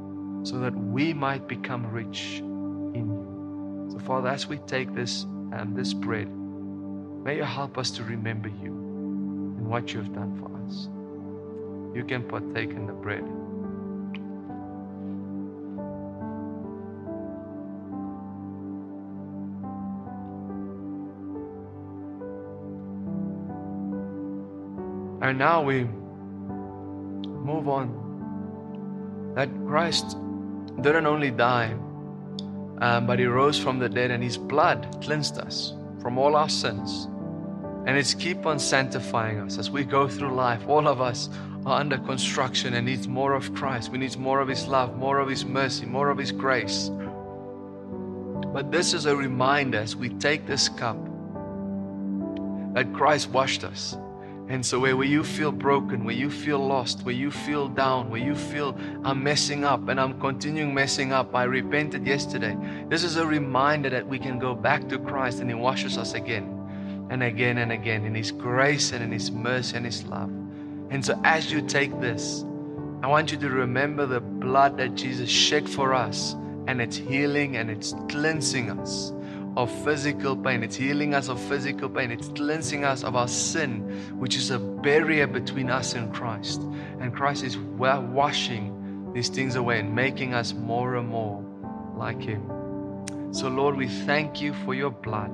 so 0.44 0.58
that 0.58 0.76
we 0.76 1.14
might 1.14 1.48
become 1.48 1.86
rich 1.90 2.38
in 2.38 3.08
you. 3.08 3.88
So, 3.90 3.98
Father, 4.00 4.28
as 4.28 4.46
we 4.46 4.58
take 4.58 4.94
this 4.94 5.26
and 5.52 5.76
this 5.76 5.92
bread, 5.92 6.28
may 7.24 7.36
you 7.36 7.44
help 7.44 7.78
us 7.78 7.90
to 7.92 8.04
remember 8.04 8.48
you 8.48 8.72
and 8.72 9.66
what 9.66 9.92
you 9.92 10.00
have 10.00 10.12
done 10.14 10.36
for 10.38 10.50
us. 10.66 10.88
You 11.96 12.04
can 12.04 12.22
partake 12.24 12.70
in 12.70 12.86
the 12.86 12.92
bread. 12.92 13.24
And 25.22 25.38
now 25.38 25.62
we 25.62 25.84
move 27.44 27.68
on. 27.68 29.32
That 29.34 29.48
Christ 29.66 30.18
didn't 30.82 31.06
only 31.06 31.30
die, 31.30 31.74
um, 32.78 33.06
but 33.06 33.18
he 33.18 33.26
rose 33.26 33.58
from 33.58 33.78
the 33.78 33.88
dead, 33.88 34.10
and 34.10 34.22
his 34.22 34.36
blood 34.36 34.98
cleansed 35.02 35.38
us 35.38 35.74
from 36.00 36.18
all 36.18 36.36
our 36.36 36.48
sins. 36.48 37.08
And 37.86 37.98
it's 37.98 38.14
keep 38.14 38.46
on 38.46 38.58
sanctifying 38.58 39.40
us 39.40 39.58
as 39.58 39.70
we 39.70 39.84
go 39.84 40.08
through 40.08 40.34
life. 40.34 40.66
All 40.66 40.88
of 40.88 41.00
us 41.00 41.28
are 41.66 41.80
under 41.80 41.98
construction 41.98 42.74
and 42.74 42.86
needs 42.86 43.08
more 43.08 43.34
of 43.34 43.54
Christ. 43.54 43.90
We 43.90 43.98
need 43.98 44.16
more 44.16 44.40
of 44.40 44.48
his 44.48 44.66
love, 44.66 44.96
more 44.96 45.18
of 45.18 45.28
his 45.28 45.44
mercy, 45.44 45.86
more 45.86 46.10
of 46.10 46.18
his 46.18 46.32
grace. 46.32 46.90
But 48.52 48.70
this 48.70 48.94
is 48.94 49.06
a 49.06 49.16
reminder 49.16 49.78
as 49.78 49.96
we 49.96 50.08
take 50.08 50.46
this 50.46 50.68
cup 50.68 50.96
that 52.74 52.92
Christ 52.92 53.30
washed 53.30 53.64
us 53.64 53.96
and 54.46 54.64
so, 54.64 54.78
where, 54.78 55.02
you 55.04 55.24
feel 55.24 55.50
broken, 55.50 56.04
where 56.04 56.14
you 56.14 56.28
feel 56.28 56.58
lost, 56.58 57.02
where 57.02 57.14
you 57.14 57.30
feel 57.30 57.66
down, 57.66 58.10
where 58.10 58.20
you 58.20 58.34
feel 58.34 58.76
I'm 59.02 59.22
messing 59.22 59.64
up 59.64 59.88
and 59.88 59.98
I'm 59.98 60.20
continuing 60.20 60.74
messing 60.74 61.12
up, 61.12 61.34
I 61.34 61.44
repented 61.44 62.06
yesterday. 62.06 62.54
This 62.88 63.04
is 63.04 63.16
a 63.16 63.26
reminder 63.26 63.88
that 63.88 64.06
we 64.06 64.18
can 64.18 64.38
go 64.38 64.54
back 64.54 64.86
to 64.90 64.98
Christ 64.98 65.40
and 65.40 65.48
He 65.48 65.54
washes 65.54 65.96
us 65.96 66.12
again 66.12 67.06
and 67.08 67.22
again 67.22 67.56
and 67.56 67.72
again 67.72 68.04
in 68.04 68.14
His 68.14 68.30
grace 68.30 68.92
and 68.92 69.02
in 69.02 69.10
His 69.10 69.30
mercy 69.30 69.76
and 69.76 69.86
His 69.86 70.04
love. 70.04 70.28
And 70.90 71.02
so, 71.02 71.18
as 71.24 71.50
you 71.50 71.62
take 71.62 71.98
this, 71.98 72.44
I 73.02 73.06
want 73.06 73.32
you 73.32 73.38
to 73.38 73.48
remember 73.48 74.04
the 74.04 74.20
blood 74.20 74.76
that 74.76 74.94
Jesus 74.94 75.30
shed 75.30 75.66
for 75.68 75.94
us, 75.94 76.34
and 76.66 76.82
it's 76.82 76.96
healing 76.96 77.56
and 77.56 77.70
it's 77.70 77.94
cleansing 78.10 78.70
us 78.78 79.10
of 79.56 79.70
physical 79.84 80.36
pain. 80.36 80.62
It's 80.62 80.76
healing 80.76 81.14
us 81.14 81.28
of 81.28 81.40
physical 81.40 81.88
pain. 81.88 82.10
It's 82.10 82.28
cleansing 82.28 82.84
us 82.84 83.04
of 83.04 83.14
our 83.16 83.28
sin, 83.28 84.18
which 84.18 84.36
is 84.36 84.50
a 84.50 84.58
barrier 84.58 85.26
between 85.26 85.70
us 85.70 85.94
and 85.94 86.12
Christ. 86.12 86.60
And 87.00 87.14
Christ 87.14 87.44
is 87.44 87.56
washing 87.56 89.12
these 89.14 89.28
things 89.28 89.54
away 89.54 89.80
and 89.80 89.94
making 89.94 90.34
us 90.34 90.52
more 90.52 90.96
and 90.96 91.08
more 91.08 91.44
like 91.96 92.20
Him. 92.20 92.50
So, 93.32 93.48
Lord, 93.48 93.76
we 93.76 93.88
thank 93.88 94.40
you 94.40 94.54
for 94.64 94.74
your 94.74 94.90
blood. 94.90 95.30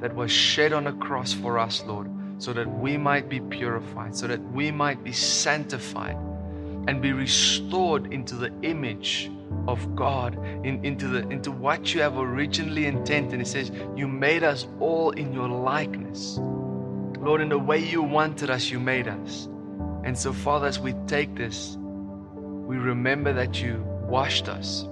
that 0.00 0.14
was 0.14 0.30
shed 0.30 0.72
on 0.72 0.86
a 0.86 0.92
cross 0.94 1.32
for 1.32 1.58
us, 1.58 1.84
Lord, 1.84 2.08
so 2.38 2.52
that 2.54 2.66
we 2.66 2.96
might 2.96 3.28
be 3.28 3.38
purified, 3.38 4.16
so 4.16 4.26
that 4.26 4.40
we 4.52 4.70
might 4.70 5.04
be 5.04 5.12
sanctified 5.12 6.16
and 6.88 7.02
be 7.02 7.12
restored 7.12 8.12
into 8.12 8.34
the 8.34 8.50
image 8.62 9.30
of 9.68 9.94
God, 9.96 10.34
in, 10.64 10.84
into, 10.84 11.08
the, 11.08 11.28
into 11.28 11.50
what 11.50 11.94
you 11.94 12.00
have 12.00 12.16
originally 12.16 12.86
intended. 12.86 13.38
He 13.38 13.46
says, 13.46 13.70
You 13.96 14.08
made 14.08 14.42
us 14.42 14.66
all 14.78 15.10
in 15.10 15.32
your 15.32 15.48
likeness. 15.48 16.38
Lord, 16.40 17.40
in 17.40 17.48
the 17.48 17.58
way 17.58 17.78
you 17.78 18.02
wanted 18.02 18.50
us, 18.50 18.70
you 18.70 18.80
made 18.80 19.08
us. 19.08 19.48
And 20.04 20.16
so, 20.16 20.32
Father, 20.32 20.66
as 20.66 20.78
we 20.78 20.94
take 21.06 21.34
this, 21.34 21.76
we 21.76 22.76
remember 22.76 23.32
that 23.32 23.60
you 23.60 23.84
washed 24.08 24.48
us 24.48 24.84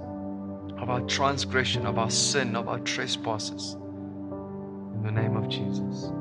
of 0.77 0.89
our 0.89 1.01
transgression, 1.01 1.85
of 1.85 1.97
our 1.97 2.11
sin, 2.11 2.55
of 2.55 2.67
our 2.67 2.79
trespasses. 2.79 3.73
In 3.73 5.03
the 5.03 5.11
name 5.11 5.35
of 5.35 5.49
Jesus. 5.49 6.11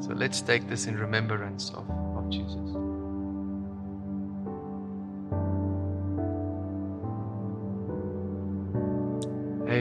So 0.00 0.14
let's 0.14 0.40
take 0.40 0.68
this 0.68 0.86
in 0.86 0.96
remembrance 0.96 1.70
of, 1.70 1.88
of 1.90 2.30
Jesus. 2.30 2.67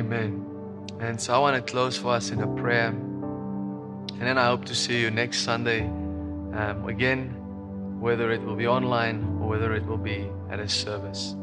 Amen. 0.07 0.89
And 1.01 1.19
so 1.19 1.33
I 1.33 1.37
want 1.37 1.57
to 1.57 1.71
close 1.71 1.97
for 1.97 2.13
us 2.13 2.31
in 2.31 2.39
a 2.39 2.47
prayer. 2.55 2.87
And 2.87 4.21
then 4.21 4.37
I 4.37 4.45
hope 4.45 4.63
to 4.65 4.73
see 4.73 5.01
you 5.01 5.11
next 5.11 5.39
Sunday 5.39 5.81
um, 5.81 6.85
again, 6.87 7.99
whether 7.99 8.31
it 8.31 8.41
will 8.41 8.55
be 8.55 8.67
online 8.67 9.37
or 9.41 9.49
whether 9.49 9.75
it 9.75 9.85
will 9.85 9.97
be 9.97 10.29
at 10.49 10.61
a 10.61 10.69
service. 10.69 11.35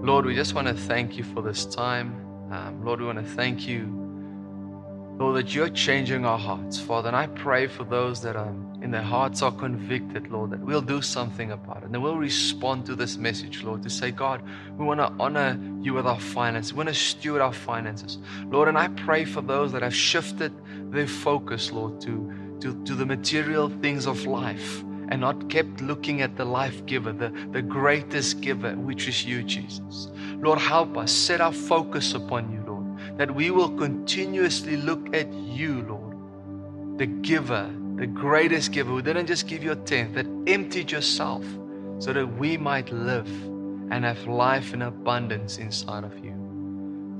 Lord, 0.00 0.26
we 0.26 0.34
just 0.36 0.54
want 0.54 0.68
to 0.68 0.74
thank 0.74 1.16
you 1.16 1.24
for 1.24 1.42
this 1.42 1.66
time. 1.66 2.14
Um, 2.52 2.84
Lord, 2.84 3.00
we 3.00 3.06
want 3.06 3.18
to 3.18 3.24
thank 3.24 3.66
you, 3.66 3.82
Lord, 5.16 5.36
that 5.36 5.54
you're 5.54 5.68
changing 5.68 6.26
our 6.26 6.38
hearts, 6.38 6.78
Father. 6.80 7.08
And 7.08 7.16
I 7.16 7.28
pray 7.28 7.68
for 7.68 7.84
those 7.84 8.20
that 8.22 8.34
are 8.34 8.52
in 8.82 8.90
their 8.90 9.02
hearts 9.02 9.40
are 9.40 9.52
convicted, 9.52 10.30
Lord, 10.30 10.50
that 10.50 10.60
we'll 10.60 10.82
do 10.82 11.00
something 11.00 11.52
about 11.52 11.78
it. 11.78 11.84
And 11.84 12.02
we'll 12.02 12.18
respond 12.18 12.84
to 12.86 12.94
this 12.94 13.16
message, 13.16 13.62
Lord, 13.62 13.82
to 13.84 13.90
say, 13.90 14.10
God, 14.10 14.42
we 14.76 14.84
want 14.84 15.00
to 15.00 15.10
honor 15.18 15.58
you 15.80 15.94
with 15.94 16.06
our 16.06 16.20
finances. 16.20 16.74
We 16.74 16.78
want 16.78 16.90
to 16.90 16.94
steward 16.94 17.40
our 17.40 17.52
finances. 17.52 18.18
Lord, 18.50 18.68
and 18.68 18.76
I 18.76 18.88
pray 18.88 19.24
for 19.24 19.40
those 19.40 19.72
that 19.72 19.82
have 19.82 19.94
shifted 19.94 20.52
their 20.92 21.06
focus, 21.06 21.72
Lord, 21.72 22.00
to, 22.02 22.58
to, 22.60 22.84
to 22.84 22.94
the 22.94 23.06
material 23.06 23.70
things 23.80 24.06
of 24.06 24.26
life 24.26 24.82
and 25.08 25.20
not 25.20 25.48
kept 25.48 25.80
looking 25.80 26.22
at 26.22 26.36
the 26.36 26.44
life 26.44 26.84
giver, 26.86 27.12
the, 27.12 27.30
the 27.52 27.62
greatest 27.62 28.40
giver, 28.40 28.74
which 28.74 29.08
is 29.08 29.24
you, 29.24 29.42
Jesus. 29.42 30.08
Lord, 30.40 30.58
help 30.58 30.98
us 30.98 31.12
set 31.12 31.40
our 31.40 31.52
focus 31.52 32.14
upon 32.14 32.52
you, 32.52 32.63
that 33.16 33.34
we 33.34 33.50
will 33.50 33.70
continuously 33.70 34.76
look 34.76 35.14
at 35.14 35.32
you, 35.32 35.82
Lord, 35.82 36.98
the 36.98 37.06
giver, 37.06 37.70
the 37.96 38.06
greatest 38.06 38.72
giver 38.72 38.90
who 38.90 39.02
didn't 39.02 39.26
just 39.26 39.46
give 39.46 39.62
you 39.62 39.72
a 39.72 39.76
tenth, 39.76 40.14
that 40.14 40.26
emptied 40.46 40.90
yourself 40.90 41.44
so 41.98 42.12
that 42.12 42.26
we 42.26 42.56
might 42.56 42.90
live 42.90 43.28
and 43.90 44.04
have 44.04 44.26
life 44.26 44.74
in 44.74 44.82
abundance 44.82 45.58
inside 45.58 46.04
of 46.04 46.24
you. 46.24 46.34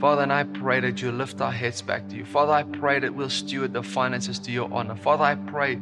Father, 0.01 0.23
and 0.23 0.33
I 0.33 0.43
pray 0.43 0.81
that 0.81 1.01
you 1.01 1.13
lift 1.13 1.41
our 1.41 1.53
heads 1.53 1.81
back 1.81 2.09
to 2.09 2.17
you. 2.17 2.25
Father, 2.25 2.53
I 2.53 2.65
pray 2.65 2.99
that 2.99 3.15
we'll 3.15 3.31
steward 3.31 3.73
the 3.73 3.83
finances 3.83 4.39
to 4.41 4.51
your 4.51 4.73
honor. 4.73 4.97
Father, 4.97 5.25
I 5.25 5.37
pray 5.37 5.81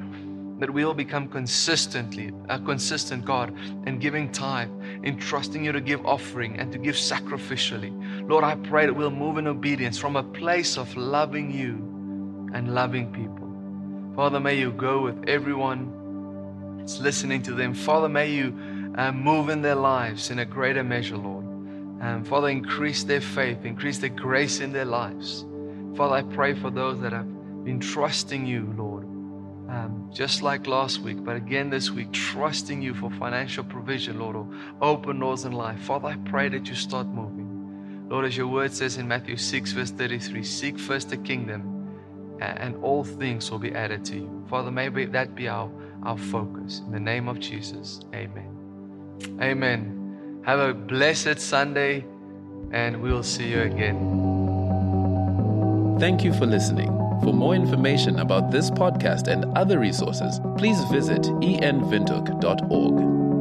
that 0.59 0.71
we 0.73 0.85
will 0.85 0.95
become 0.95 1.27
consistently 1.27 2.31
a 2.49 2.59
consistent 2.59 3.25
God 3.25 3.53
in 3.87 3.99
giving 3.99 4.31
tithe, 4.31 4.71
in 5.03 5.19
trusting 5.19 5.65
you 5.65 5.73
to 5.73 5.81
give 5.81 6.05
offering 6.07 6.59
and 6.59 6.71
to 6.73 6.79
give 6.79 6.95
sacrificially. 6.95 7.91
Lord, 8.29 8.45
I 8.45 8.55
pray 8.55 8.87
that 8.87 8.95
we'll 8.95 9.11
move 9.11 9.39
in 9.39 9.47
obedience 9.47 9.99
from 9.99 10.17
a 10.17 10.23
place 10.23 10.79
of 10.79 10.97
loving 10.97 11.51
you 11.51 12.51
and 12.55 12.75
loving 12.75 13.13
people. 13.13 13.49
Father, 14.15 14.41
may 14.41 14.59
you 14.59 14.73
go 14.73 15.03
with 15.03 15.29
everyone 15.29 16.77
that's 16.79 17.01
listening 17.01 17.43
to 17.43 17.53
them. 17.53 17.75
Father, 17.75 18.09
may 18.09 18.31
you 18.31 18.57
uh, 18.97 19.11
move 19.13 19.49
in 19.49 19.63
their 19.63 19.75
lives 19.75 20.31
in 20.31 20.39
a 20.39 20.45
greater 20.45 20.85
measure, 20.85 21.17
Lord. 21.17 21.45
Um, 22.03 22.25
Father, 22.25 22.49
increase 22.49 23.05
their 23.05 23.21
faith, 23.21 23.65
increase 23.65 23.99
the 23.99 24.09
grace 24.09 24.61
in 24.61 24.73
their 24.73 24.85
lives. 24.85 25.45
Father, 25.97 26.15
I 26.15 26.23
pray 26.23 26.55
for 26.55 26.71
those 26.71 27.01
that 27.01 27.13
have 27.13 27.27
been 27.65 27.81
trusting 27.81 28.45
you, 28.45 28.75
Lord, 28.77 29.05
um, 29.05 30.11
just 30.13 30.43
like 30.43 30.67
last 30.67 31.01
week, 31.01 31.25
but 31.25 31.37
again 31.37 31.71
this 31.71 31.91
week, 31.91 32.13
trusting 32.13 32.83
you 32.83 32.95
for 32.95 33.11
financial 33.13 33.65
provision, 33.65 34.19
Lord, 34.19 34.37
or 34.37 34.47
open 34.81 35.21
doors 35.21 35.45
in 35.45 35.53
life. 35.53 35.81
Father, 35.81 36.09
I 36.09 36.17
pray 36.29 36.49
that 36.49 36.67
you 36.69 36.75
start 36.75 37.07
moving. 37.07 37.42
Lord, 38.13 38.27
as 38.27 38.37
your 38.37 38.49
word 38.49 38.75
says 38.75 38.99
in 38.99 39.09
Matthew 39.09 39.39
6, 39.39 39.73
verse 39.73 39.91
33, 39.91 40.43
seek 40.43 40.79
first 40.79 41.09
the 41.09 41.17
kingdom, 41.17 41.97
and 42.43 42.77
all 42.85 43.05
things 43.05 43.51
will 43.51 43.59
be 43.59 43.75
added 43.75 44.05
to 44.05 44.17
you. 44.17 44.45
Father, 44.51 44.71
maybe 44.71 45.07
that 45.07 45.35
be 45.35 45.49
our, 45.49 45.71
our 46.03 46.19
focus. 46.19 46.83
In 46.85 46.93
the 46.93 47.01
name 47.01 47.27
of 47.27 47.41
Jesus, 47.41 48.03
amen. 48.15 49.19
Amen. 49.41 50.43
Have 50.45 50.59
a 50.59 50.75
blessed 50.75 51.39
Sunday, 51.39 52.05
and 52.71 53.01
we 53.01 53.11
will 53.11 53.23
see 53.23 53.49
you 53.49 53.63
again. 53.63 53.97
Thank 55.99 56.23
you 56.23 56.35
for 56.35 56.45
listening. 56.45 56.89
For 57.23 57.33
more 57.33 57.55
information 57.55 58.19
about 58.19 58.51
this 58.51 58.71
podcast 58.71 59.27
and 59.27 59.47
other 59.57 59.79
resources, 59.79 60.39
please 60.59 60.85
visit 60.91 61.23
envintook.org. 61.23 63.32